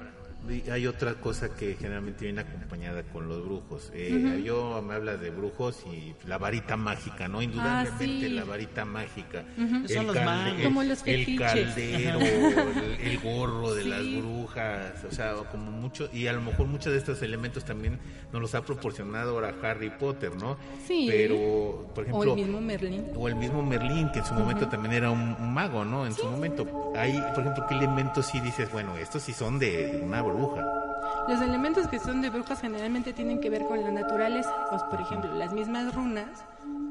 [0.70, 3.91] hay otra cosa que generalmente viene acompañada con los brujos.
[3.95, 7.43] Eh, Yo me habla de brujos y la varita mágica, ¿no?
[7.43, 9.45] Indudablemente ah, la varita mágica.
[9.86, 15.70] Son los el, Como los el caldero, el, gorro de las brujas, o sea, como
[15.70, 17.99] mucho, y a lo mejor muchos de estos elementos también
[18.32, 20.57] nos los ha proporcionado ahora Harry Potter, ¿no?
[20.86, 21.07] Sí.
[21.11, 22.32] Pero, por ejemplo...
[22.32, 23.07] O el mismo Merlín.
[23.14, 26.07] O el mismo Merlín, que en su momento también era un, mago, ¿no?
[26.07, 26.93] En su momento.
[26.97, 30.66] Hay, por ejemplo, ¿qué elementos sí dices, bueno, estos sí son de una bruja?
[31.28, 35.01] Los elementos que son de brujas generalmente tienen que ver con la naturaleza, pues por
[35.01, 36.45] ejemplo, las mismas runas,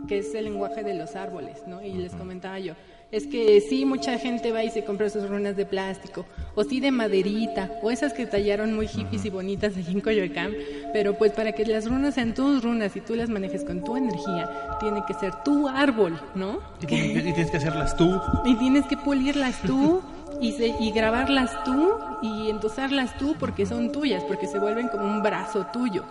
[0.07, 1.81] que es el lenguaje de los árboles, ¿no?
[1.81, 2.73] Y les comentaba yo,
[3.11, 6.79] es que sí, mucha gente va y se compra sus runas de plástico, o sí
[6.79, 10.53] de maderita, o esas que tallaron muy hippies y bonitas allí en Coyoacán,
[10.93, 13.97] pero pues para que las runas sean tus runas y tú las manejes con tu
[13.97, 16.59] energía, tiene que ser tu árbol, ¿no?
[16.81, 18.21] Y, tienes que hacerlas tú.
[18.45, 20.01] Y tienes que pulirlas tú.
[20.41, 25.21] y, y grabarlas tú y endosarlas tú porque son tuyas, porque se vuelven como un
[25.21, 26.03] brazo tuyo.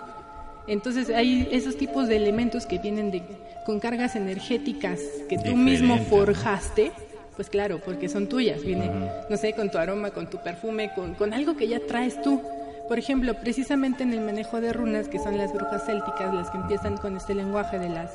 [0.66, 3.22] Entonces hay esos tipos de elementos que vienen de,
[3.64, 6.92] con cargas energéticas que tú mismo forjaste,
[7.36, 8.90] pues claro, porque son tuyas, viene,
[9.30, 12.42] no sé, con tu aroma, con tu perfume, con, con algo que ya traes tú.
[12.86, 16.58] Por ejemplo, precisamente en el manejo de runas, que son las brujas célticas, las que
[16.58, 18.10] empiezan con este lenguaje de las,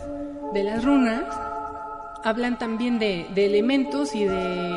[0.53, 1.24] de las runas,
[2.24, 4.74] hablan también de, de elementos y de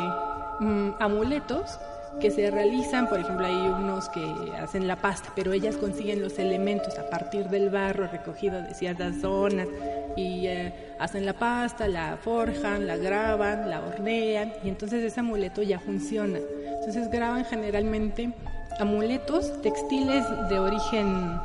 [0.61, 1.79] Mm, amuletos
[2.21, 4.25] que se realizan, por ejemplo, hay unos que
[4.59, 9.17] hacen la pasta, pero ellas consiguen los elementos a partir del barro recogido de ciertas
[9.21, 9.69] zonas
[10.17, 15.63] y eh, hacen la pasta, la forjan, la graban, la hornean y entonces ese amuleto
[15.63, 16.39] ya funciona.
[16.79, 18.33] Entonces graban generalmente
[18.81, 21.39] amuletos textiles de origen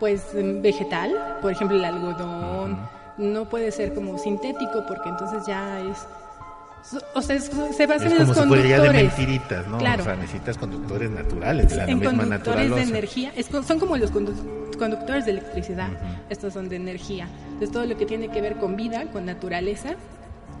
[0.00, 2.78] pues vegetal, por ejemplo el algodón,
[3.16, 6.06] no puede ser como sintético porque entonces ya es
[7.14, 8.82] o sea, se basan en los conductores.
[8.82, 9.78] de mentiritas, ¿no?
[9.78, 10.02] Claro.
[10.02, 13.32] O sea, necesitas conductores naturales, de la en misma conductores de energía.
[13.66, 15.90] son como los conductores de electricidad.
[16.30, 17.28] Estos son de energía.
[17.46, 19.96] Entonces, todo lo que tiene que ver con vida, con naturaleza.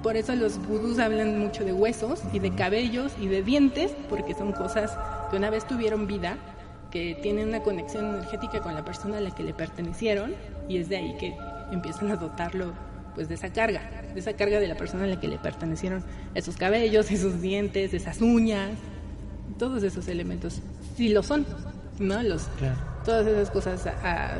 [0.02, 4.34] Por eso los vudús hablan mucho de huesos y de cabellos y de dientes, porque
[4.34, 4.96] son cosas
[5.30, 6.36] que una vez tuvieron vida,
[6.92, 10.34] que tienen una conexión energética con la persona a la que le pertenecieron,
[10.68, 11.36] y es de ahí que
[11.72, 12.72] empiezan a dotarlo
[13.18, 13.80] pues de esa carga,
[14.14, 16.04] de esa carga de la persona a la que le pertenecieron
[16.36, 18.70] esos cabellos, esos dientes, esas uñas,
[19.58, 20.60] todos esos elementos,
[20.96, 21.44] si lo son,
[21.98, 22.22] ¿no?
[22.22, 22.46] Los,
[23.04, 23.88] Todas esas cosas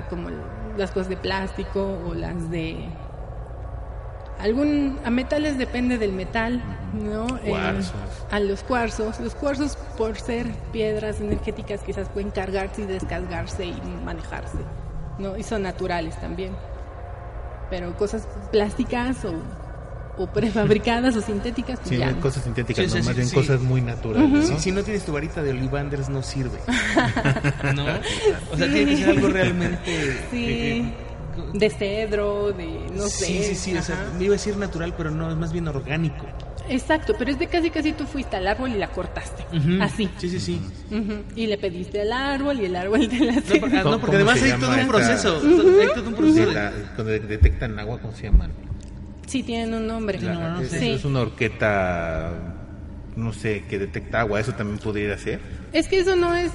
[0.09, 0.29] como
[0.76, 2.76] las cosas de plástico o las de
[4.39, 6.62] algún a metales depende del metal,
[6.95, 7.26] ¿no?
[7.43, 7.53] Eh,
[8.31, 13.81] a los cuarzos, los cuarzos por ser piedras energéticas quizás pueden cargarse y descargarse y
[14.05, 14.59] manejarse,
[15.18, 15.37] ¿no?
[15.37, 16.53] Y son naturales también
[17.71, 19.35] pero cosas plásticas o,
[20.16, 21.79] o prefabricadas o sintéticas.
[21.81, 24.53] Pues sí, cosas sintéticas, no, más bien cosas muy naturales.
[24.59, 26.59] Si no tienes tu varita de olivanders no sirve.
[27.75, 27.85] ¿No?
[28.53, 30.19] O sea, tiene que ser algo realmente...
[30.31, 30.93] Sí.
[31.55, 33.27] de cedro, de no sé.
[33.27, 35.69] Sí, sí, sí, o sea, me iba a decir natural, pero no, es más bien
[35.69, 36.27] orgánico.
[36.69, 39.45] Exacto, pero es de casi casi tú fuiste al árbol y la cortaste.
[39.81, 40.09] Así.
[40.19, 40.61] Sí, sí, sí.
[41.35, 44.53] Y le pediste al árbol y el árbol te la No, no porque además hay
[44.53, 45.41] todo un proceso.
[45.43, 46.53] Hay todo un proceso.
[46.95, 48.51] cuando detectan agua, ¿cómo se llaman?
[49.27, 50.19] Sí, tienen un nombre.
[50.19, 52.33] no, es, es, una horqueta,
[53.14, 54.41] no sé, que detecta agua.
[54.41, 55.41] ¿Eso también podría ser?
[55.73, 56.51] Es que eso no es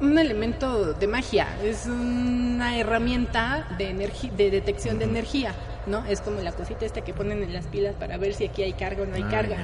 [0.00, 3.94] un elemento de magia, es una herramienta de,
[4.36, 5.54] de detección de energía.
[5.86, 6.04] ¿No?
[6.06, 8.72] Es como la cosita esta que ponen en las pilas para ver si aquí hay
[8.72, 9.56] carga o no hay ah, carga.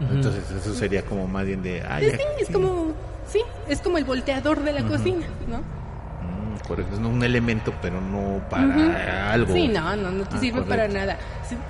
[0.00, 1.82] Entonces eso sería como más bien de...
[2.00, 2.92] sí, es como,
[3.26, 5.58] sí, es como el volteador de la cocina, ¿no?
[5.58, 9.52] Mm, es un elemento, pero no para algo.
[9.52, 11.18] Sí, no, no, no te ah, sirve para nada.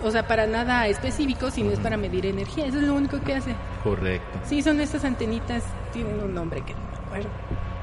[0.05, 2.67] O sea, para nada específico, sino es para medir energía.
[2.67, 3.55] Eso es lo único que hace.
[3.83, 4.39] Correcto.
[4.45, 7.31] Sí, son estas antenitas, tienen un nombre que no me acuerdo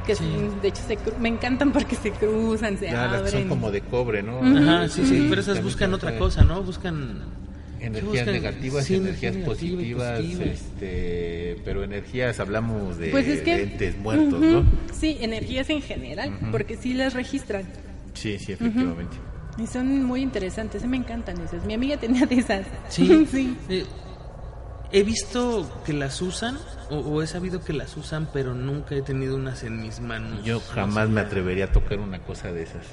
[0.08, 0.16] que
[0.62, 0.82] de hecho
[1.20, 3.30] me encantan porque se cruzan, se abren.
[3.30, 4.40] Son como de cobre, ¿no?
[4.40, 6.64] Ajá, sí, sí, pero esas buscan otra cosa, ¿no?
[6.64, 7.22] Buscan
[7.80, 14.64] energías negativas y energías positivas, este, pero energías hablamos de, pues entes muertos, ¿no?
[14.98, 17.64] Sí, energías en general, porque sí las registran.
[18.14, 19.18] Sí, sí, efectivamente.
[19.60, 21.66] Y son muy interesantes, me encantan esas.
[21.66, 22.66] Mi amiga tenía de esas.
[22.90, 23.56] Sí, sí.
[23.70, 23.86] Eh,
[24.92, 26.58] he visto que las usan
[26.90, 30.44] o, he sabido que las usan, pero nunca he tenido unas en mis manos.
[30.44, 32.86] Yo jamás me atrevería a tocar una cosa de esas.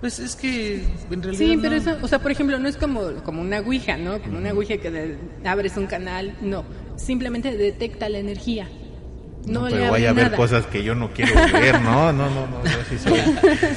[0.00, 1.38] Pues es que en realidad.
[1.38, 4.20] Sí, pero eso, o sea, por ejemplo, no es como, como una ouija, ¿no?
[4.20, 6.64] Como una ouija que abres un canal, no.
[6.96, 8.68] Simplemente detecta la energía.
[9.46, 12.58] No, pero vaya a ver cosas que yo no quiero ver, no, no, no, no,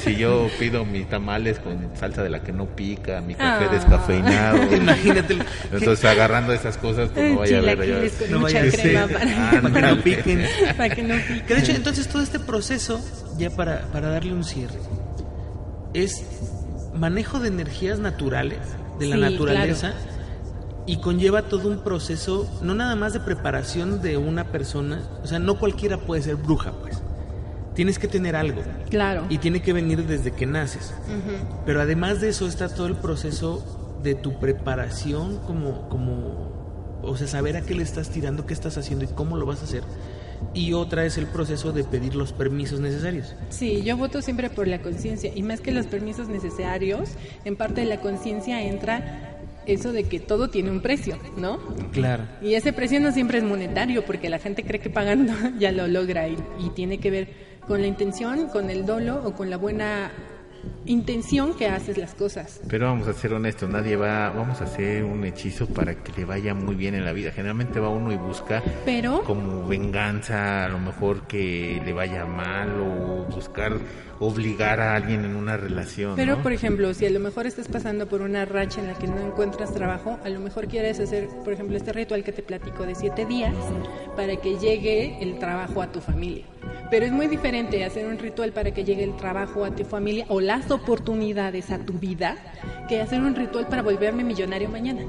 [0.02, 3.72] si yo pido mis tamales con salsa de la que no pica, mi café ah.
[3.72, 5.38] descafeinado, imagínate,
[5.72, 9.72] entonces agarrando esas cosas, pues no vaya a ver, con no mucha crema para, para,
[9.72, 10.46] que no piquen,
[10.76, 11.46] para que no piquen.
[11.46, 13.00] de hecho, entonces todo este proceso,
[13.38, 14.78] ya para, para darle un cierre,
[15.94, 16.24] es
[16.94, 18.58] manejo de energías naturales,
[18.98, 19.94] de la naturaleza
[20.86, 25.38] y conlleva todo un proceso, no nada más de preparación de una persona, o sea,
[25.38, 27.02] no cualquiera puede ser bruja, pues.
[27.74, 28.62] Tienes que tener algo.
[28.90, 29.24] Claro.
[29.28, 30.92] Y tiene que venir desde que naces.
[31.64, 37.26] Pero además de eso está todo el proceso de tu preparación como, como, o sea,
[37.26, 39.84] saber a qué le estás tirando, qué estás haciendo y cómo lo vas a hacer.
[40.52, 43.34] Y otra es el proceso de pedir los permisos necesarios.
[43.50, 45.30] Sí, yo voto siempre por la conciencia.
[45.34, 47.10] Y más que los permisos necesarios,
[47.44, 51.58] en parte de la conciencia entra eso de que todo tiene un precio, ¿no?
[51.92, 52.24] Claro.
[52.42, 55.86] Y ese precio no siempre es monetario, porque la gente cree que pagando ya lo
[55.88, 57.28] logra y, y tiene que ver
[57.66, 60.10] con la intención, con el dolo o con la buena
[60.86, 62.60] intención que haces las cosas.
[62.68, 66.24] Pero vamos a ser honestos, nadie va, vamos a hacer un hechizo para que le
[66.24, 67.32] vaya muy bien en la vida.
[67.32, 72.80] Generalmente va uno y busca Pero, como venganza, a lo mejor que le vaya mal
[72.80, 73.78] o buscar
[74.20, 76.14] obligar a alguien en una relación.
[76.14, 79.06] Pero, por ejemplo, si a lo mejor estás pasando por una racha en la que
[79.06, 82.84] no encuentras trabajo, a lo mejor quieres hacer, por ejemplo, este ritual que te platico
[82.84, 83.54] de siete días
[84.16, 86.44] para que llegue el trabajo a tu familia.
[86.90, 90.26] Pero es muy diferente hacer un ritual para que llegue el trabajo a tu familia
[90.28, 92.36] o las oportunidades a tu vida
[92.88, 95.02] que hacer un ritual para volverme millonario mañana.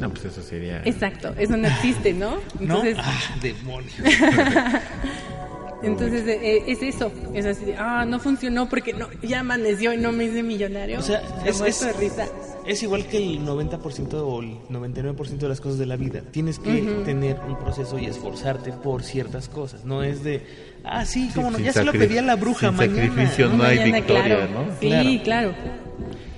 [0.00, 0.82] No, pues eso sería.
[0.84, 2.38] Exacto, eso no existe, ¿no?
[2.58, 2.96] Entonces...
[2.96, 3.02] ¿No?
[3.04, 3.94] Ah, demonios.
[5.82, 9.96] Entonces eh, eh, es eso, es así, ah, no funcionó porque no, ya amaneció y
[9.96, 10.98] no me hice millonario.
[10.98, 12.26] O sea, es, es, risa.
[12.66, 16.20] es igual que el 90% o el 99% de las cosas de la vida.
[16.30, 19.84] Tienes que tener un proceso y esforzarte por ciertas cosas.
[19.84, 20.42] No es de,
[20.84, 24.48] ah, sí, como no, ya se lo pedía la bruja, sin sacrificio no, hay victoria,
[24.48, 24.66] ¿no?
[24.80, 25.54] Sí, claro.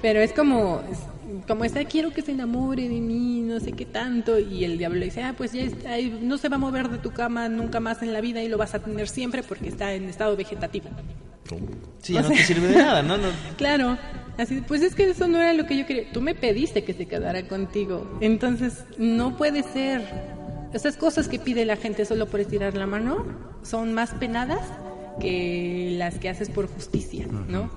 [0.00, 0.82] Pero es como,
[1.46, 5.04] como está, quiero que se enamore de mí, no sé qué tanto, y el diablo
[5.04, 8.02] dice, ah, pues ya está, no se va a mover de tu cama nunca más
[8.02, 10.88] en la vida y lo vas a tener siempre porque está en estado vegetativo.
[12.00, 13.16] Sí, ya no te sirve de nada, ¿no?
[13.56, 13.98] Claro,
[14.38, 16.10] así, pues es que eso no era lo que yo quería.
[16.12, 20.02] Tú me pediste que se quedara contigo, entonces no puede ser.
[20.72, 23.26] Esas cosas que pide la gente solo por estirar la mano
[23.62, 24.66] son más penadas
[25.20, 27.70] que las que haces por justicia, ¿no?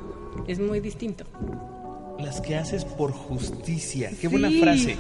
[0.48, 1.26] Es muy distinto.
[2.20, 4.12] Las que haces por justicia.
[4.20, 4.98] Qué buena frase.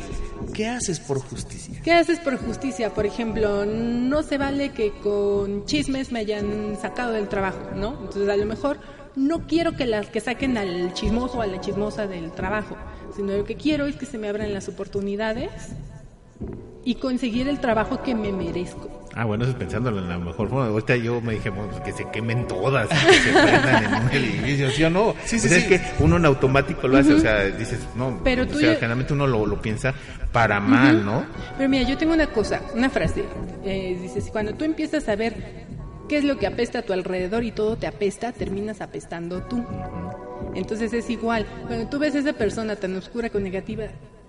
[0.53, 1.82] ¿Qué haces por justicia?
[1.84, 2.93] ¿Qué haces por justicia?
[2.93, 7.97] Por ejemplo, no se vale que con chismes me hayan sacado del trabajo, ¿no?
[8.01, 8.80] Entonces, a lo mejor
[9.16, 12.76] no quiero que las que saquen al chismoso o a la chismosa del trabajo,
[13.16, 15.51] sino lo que quiero es que se me abran las oportunidades
[16.84, 19.05] y conseguir el trabajo que me merezco.
[19.18, 20.68] Ah, bueno, eso es pensándolo en la mejor forma.
[20.68, 24.11] Ahorita yo me dije, bueno, pues que se quemen todas, que se prendan en un
[24.11, 25.16] edificio, ¿sí o no?
[25.24, 28.43] Sí, sí, pues Es que uno en automático lo hace, o sea, dices, no, Pero
[28.43, 29.93] o sea, generalmente uno lo, lo, piensa
[30.34, 31.26] para mal, ¿no?
[31.57, 33.24] Pero mira, yo tengo una cosa, una frase,
[33.63, 35.34] eh, dices, cuando tú empiezas a ver
[36.09, 39.66] qué es lo que apesta a tu alrededor y todo te apesta, terminas apestando tú.
[40.55, 43.86] Entonces es igual, cuando tú ves a esa persona tan oscura con negativa,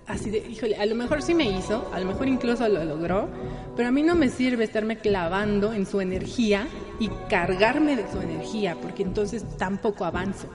[0.07, 3.29] así de, híjole, a lo mejor sí me hizo, a lo mejor incluso lo logró,
[3.75, 6.67] pero a mí no me sirve estarme clavando en su energía
[6.99, 10.47] y cargarme de su energía, porque entonces tampoco avanzo.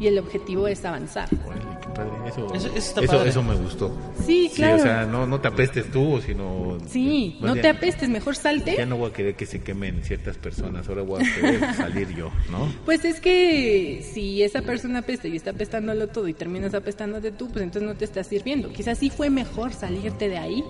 [0.00, 1.28] Y el objetivo es avanzar.
[2.26, 3.92] Eso, eso, me gustó.
[4.24, 4.76] Sí, claro.
[4.76, 6.78] o sea, no, no te apestes tú, sino...
[6.86, 8.76] Sí, no te apestes, mejor salte.
[8.76, 12.14] Ya no voy a querer que se quemen ciertas personas, ahora voy a querer salir
[12.14, 12.72] yo, ¿no?
[12.84, 17.50] Pues es que si esa persona apesta y está apestándolo todo y terminas apestándote tú,
[17.50, 18.72] pues entonces no te está sirviendo.
[18.72, 20.64] Quizás sí fue mejor salirte de ahí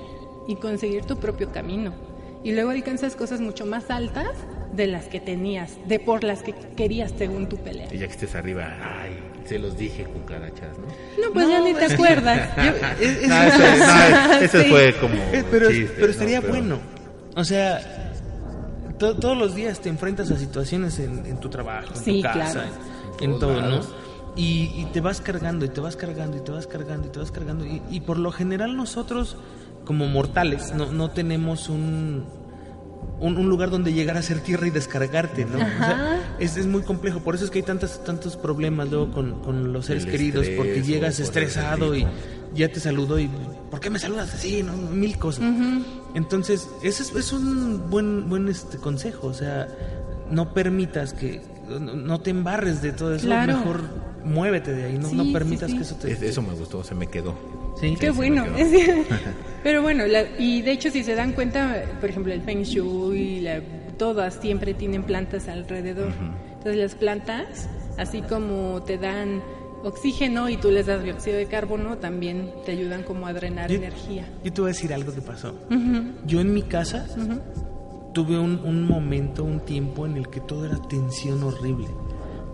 [0.48, 2.11] y conseguir tu propio camino.
[2.44, 4.32] Y luego alcanzas cosas mucho más altas
[4.72, 7.88] de las que tenías, de por las que querías según tu pelea.
[7.92, 10.86] Y ya que estés arriba, ay, se los dije, cucarachas, ¿no?
[11.22, 12.50] No, pues ya ni te acuerdas.
[14.42, 15.14] eso, fue como.
[15.14, 16.78] Eh, pero, pero estaría bueno.
[17.36, 17.80] O sea,
[18.98, 22.66] todos los días te enfrentas a situaciones en, tu trabajo, en tu casa,
[23.20, 23.80] en, todo, ¿no?
[24.36, 27.30] Y, te vas cargando, y te vas cargando, y te vas cargando, y te vas
[27.30, 27.66] cargando.
[27.66, 29.36] Y, y por lo general nosotros,
[29.84, 32.24] como mortales, no, no tenemos un
[33.22, 35.58] un, lugar donde llegar a ser tierra y descargarte, ¿no?
[36.38, 39.86] es, es, muy complejo, por eso es que hay tantos, tantos problemas luego con, los
[39.86, 42.06] seres queridos, porque llegas estresado y
[42.54, 43.30] ya te saludo y
[43.70, 44.62] ¿por qué me saludas así?
[44.62, 44.72] ¿no?
[44.72, 45.44] Mil cosas.
[46.14, 49.68] Entonces, ese es, un buen, buen este consejo, o sea,
[50.30, 51.40] no permitas que,
[51.80, 55.96] no, te embarres de todo eso, mejor muévete de ahí, no, no permitas que eso
[55.96, 56.12] te...
[56.12, 57.34] Eso me gustó, se me quedó.
[57.80, 58.44] Sí, qué bueno.
[59.62, 60.04] Pero bueno,
[60.38, 63.60] y de hecho si se dan cuenta, por ejemplo, el Feng Shui, la,
[63.96, 66.12] todas siempre tienen plantas alrededor.
[66.54, 67.68] Entonces las plantas,
[67.98, 69.42] así como te dan
[69.84, 74.28] oxígeno y tú les das dióxido de carbono, también te ayudan como a drenar energía.
[74.44, 75.54] Yo te voy a decir algo que pasó.
[76.26, 77.06] Yo en mi casa
[78.12, 81.88] tuve un, un, momento, un tiempo en el que todo era tensión horrible.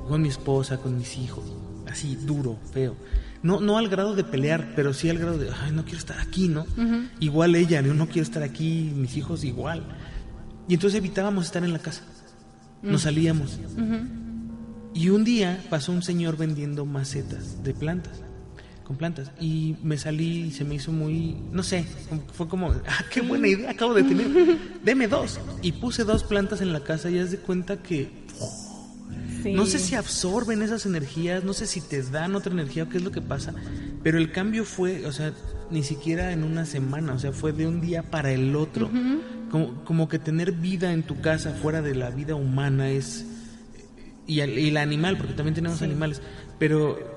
[0.08, 1.44] Con mi esposa, con mis hijos.
[1.88, 2.96] Así, duro, feo.
[3.42, 6.18] No, no al grado de pelear, pero sí al grado de, ay, no quiero estar
[6.18, 6.66] aquí, ¿no?
[7.20, 9.84] Igual ella, yo no quiero estar aquí, mis hijos igual.
[10.66, 12.02] Y entonces evitábamos estar en la casa.
[12.82, 13.58] Nos salíamos.
[14.94, 18.20] Y un día pasó un señor vendiendo macetas de plantas,
[18.84, 19.30] con plantas.
[19.40, 21.86] Y me salí y se me hizo muy, no sé,
[22.32, 24.58] fue como, ah, qué buena idea acabo de tener.
[24.84, 25.38] Deme dos.
[25.62, 28.10] Y puse dos plantas en la casa y haz de cuenta que
[29.44, 32.98] no sé si absorben esas energías, no sé si te dan otra energía o qué
[32.98, 33.54] es lo que pasa,
[34.02, 35.32] pero el cambio fue, o sea,
[35.70, 38.90] ni siquiera en una semana, o sea, fue de un día para el otro.
[39.50, 43.26] como, como que tener vida en tu casa fuera de la vida humana es...
[44.26, 46.20] Y el, animal, porque también tenemos animales,
[46.58, 47.16] pero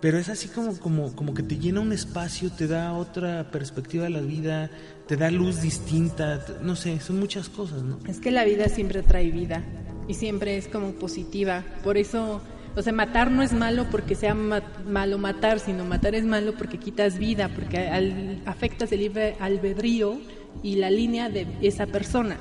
[0.00, 4.04] pero es así como, como, como que te llena un espacio, te da otra perspectiva
[4.04, 4.70] de la vida,
[5.08, 7.98] te da luz distinta, no sé, son muchas cosas, ¿no?
[8.06, 9.64] Es que la vida siempre trae vida
[10.08, 11.64] y siempre es como positiva.
[11.82, 12.40] Por eso,
[12.76, 16.78] o sea, matar no es malo porque sea malo matar, sino matar es malo porque
[16.78, 20.18] quitas vida, porque afectas el libre albedrío
[20.62, 22.36] y la línea de esa persona.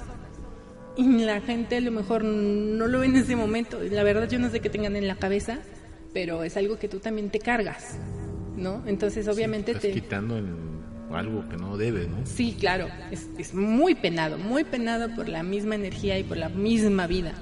[0.96, 3.80] Y la gente a lo mejor no lo ve en ese momento.
[3.82, 5.60] La verdad yo no sé qué tengan en la cabeza,
[6.14, 7.98] pero es algo que tú también te cargas,
[8.56, 8.84] ¿no?
[8.86, 9.92] Entonces obviamente estás te...
[9.92, 10.40] quitando
[11.12, 12.18] algo que no debe, ¿no?
[12.26, 16.50] Sí, claro, es, es muy penado, muy penado por la misma energía y por la
[16.50, 17.34] misma vida.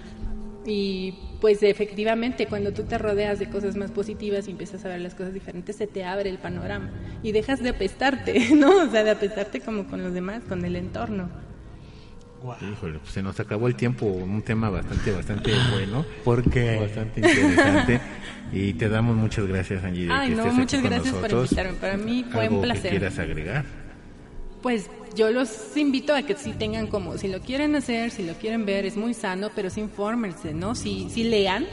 [0.66, 5.02] Y pues efectivamente, cuando tú te rodeas de cosas más positivas y empiezas a ver
[5.02, 6.92] las cosas diferentes, se te abre el panorama
[7.24, 8.84] y dejas de apestarte, ¿no?
[8.84, 11.30] O sea, de apestarte como con los demás, con el entorno.
[12.72, 16.04] Híjole, pues se nos acabó el tiempo, un tema bastante, bastante bueno.
[16.24, 18.02] Porque bastante interesante.
[18.52, 20.08] y te damos muchas gracias, Angie.
[20.12, 21.74] Ay, no, muchas gracias por invitarme.
[21.74, 22.92] Para mí fue un placer.
[22.92, 23.66] Que quieras agregar?
[24.62, 28.34] Pues yo los invito a que sí tengan como, si lo quieren hacer, si lo
[28.34, 30.76] quieren ver, es muy sano, pero sí infórmense, ¿no?
[30.76, 31.66] Si, si lean,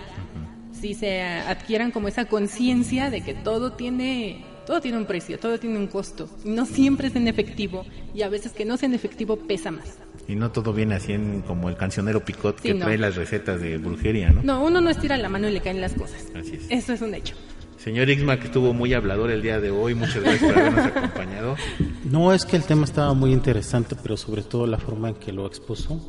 [0.72, 5.58] si se adquieran como esa conciencia de que todo tiene, todo tiene un precio, todo
[5.58, 7.84] tiene un costo, no siempre es en efectivo,
[8.14, 9.98] y a veces que no sea en efectivo pesa más.
[10.26, 13.78] Y no todo viene así en, como el cancionero Picot que trae las recetas de
[13.78, 14.42] brujería, ¿no?
[14.42, 16.26] No, uno no estira la mano y le caen las cosas.
[16.34, 16.66] Así es.
[16.68, 17.34] Eso es un hecho.
[17.78, 21.56] Señor Ixma, que estuvo muy hablador el día de hoy, muchas gracias por habernos acompañado.
[22.04, 25.32] No, es que el tema estaba muy interesante, pero sobre todo la forma en que
[25.32, 26.00] lo expuso,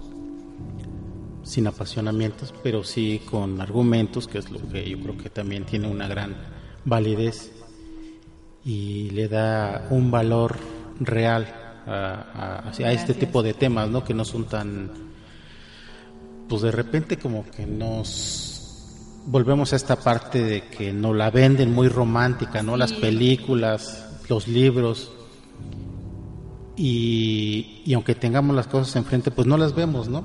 [1.44, 5.88] sin apasionamientos, pero sí con argumentos, que es lo que yo creo que también tiene
[5.88, 6.36] una gran
[6.86, 7.52] validez
[8.66, 10.58] y le da un valor
[11.00, 11.48] real
[11.86, 14.04] a, a este tipo de temas, ¿no?
[14.04, 14.92] Que no son tan,
[16.48, 18.59] pues de repente como que nos
[19.26, 22.78] volvemos a esta parte de que no la venden muy romántica, ¿no?
[22.78, 25.12] Las películas, los libros.
[26.76, 30.24] Y, y, aunque tengamos las cosas enfrente, pues no las vemos, ¿no?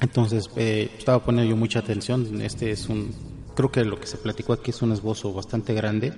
[0.00, 2.40] Entonces, eh, estaba poniendo yo mucha atención.
[2.40, 3.12] Este es un,
[3.54, 6.12] creo que lo que se platicó aquí es un esbozo bastante grande.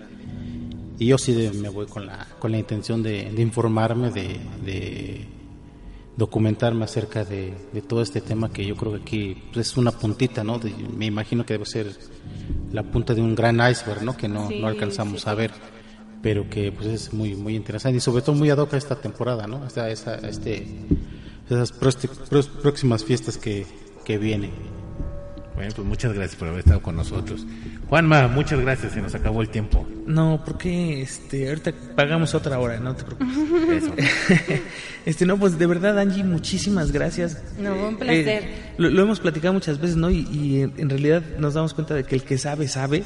[0.98, 5.28] Y yo sí me voy con la, con la intención de, de informarme, de, de
[6.18, 7.54] documentarme acerca de,
[7.86, 10.60] todo este tema que yo creo que aquí pues, es una puntita, ¿no?
[10.96, 11.96] me imagino que debe ser
[12.72, 14.16] la punta de un gran iceberg, ¿no?
[14.16, 15.52] Que no, no alcanzamos a ver,
[16.20, 18.96] pero que pues es muy muy interesante y sobre todo muy ad hoc a esta
[18.96, 19.62] temporada, ¿no?
[19.62, 20.66] Hasta esa, este,
[21.48, 23.64] esas próximas fiestas que,
[24.04, 24.50] que vienen.
[25.58, 27.44] Bueno, pues muchas gracias por haber estado con nosotros.
[27.88, 29.84] Juanma, muchas gracias, se nos acabó el tiempo.
[30.06, 33.82] No, porque este, ahorita pagamos otra hora, no te preocupes.
[35.04, 37.42] este, no, pues de verdad, Angie, muchísimas gracias.
[37.58, 38.48] No, un eh, placer.
[38.76, 40.12] lo, hemos platicado muchas veces, ¿no?
[40.12, 43.02] Y, en realidad nos damos cuenta de que el que sabe, sabe.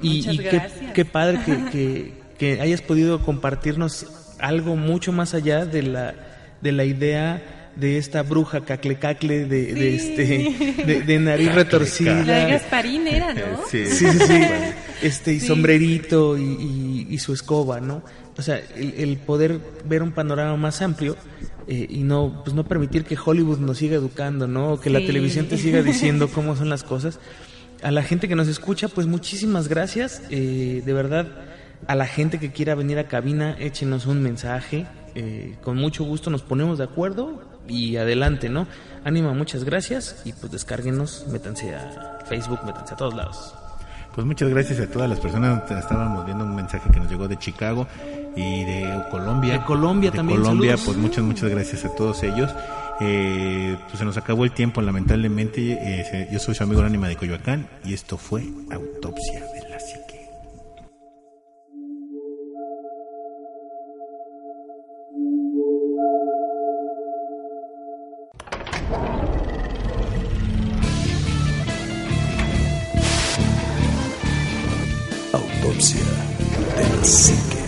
[0.00, 0.62] Y, y qué,
[0.94, 4.06] qué, padre que, que, que hayas podido compartirnos
[4.38, 6.14] algo mucho más allá de la,
[6.60, 12.22] de la idea de esta bruja cacle cacle de, de este de, nariz retorcida.
[12.24, 13.66] La Gasparín era, ¿no?
[13.70, 14.42] Sí, sí, sí.
[15.02, 18.02] Este, y sombrerito y, y, su escoba, ¿no?
[18.36, 21.16] O sea, el, poder ver un panorama más amplio
[21.68, 24.72] eh, y no, pues no permitir que Hollywood nos siga educando, ¿no?
[24.72, 27.18] O que la televisión te siga diciendo cómo son las cosas.
[27.82, 30.22] A la gente que nos escucha, pues muchísimas gracias.
[30.30, 31.28] Eh, de verdad,
[31.86, 34.86] a la gente que quiera venir a cabina, échenos un mensaje.
[35.14, 38.66] Eh, con mucho gusto nos ponemos de acuerdo y adelante, ¿no?
[39.04, 43.54] Ánima, muchas gracias y pues descárguenos, métanse a Facebook, métanse a todos lados.
[44.14, 45.70] Pues muchas gracias a todas las personas.
[45.70, 47.86] Estábamos viendo un mensaje que nos llegó de Chicago
[48.36, 49.52] y de Colombia.
[49.54, 50.40] De Colombia de también.
[50.40, 52.50] Colombia, pues muchas, muchas gracias a todos ellos.
[53.00, 55.78] Eh, pues se nos acabó el tiempo, lamentablemente.
[55.80, 59.44] Eh, yo soy su amigo Anima de Coyoacán y esto fue Autopsia
[75.80, 76.04] Autopsia
[76.76, 77.59] de la Psique.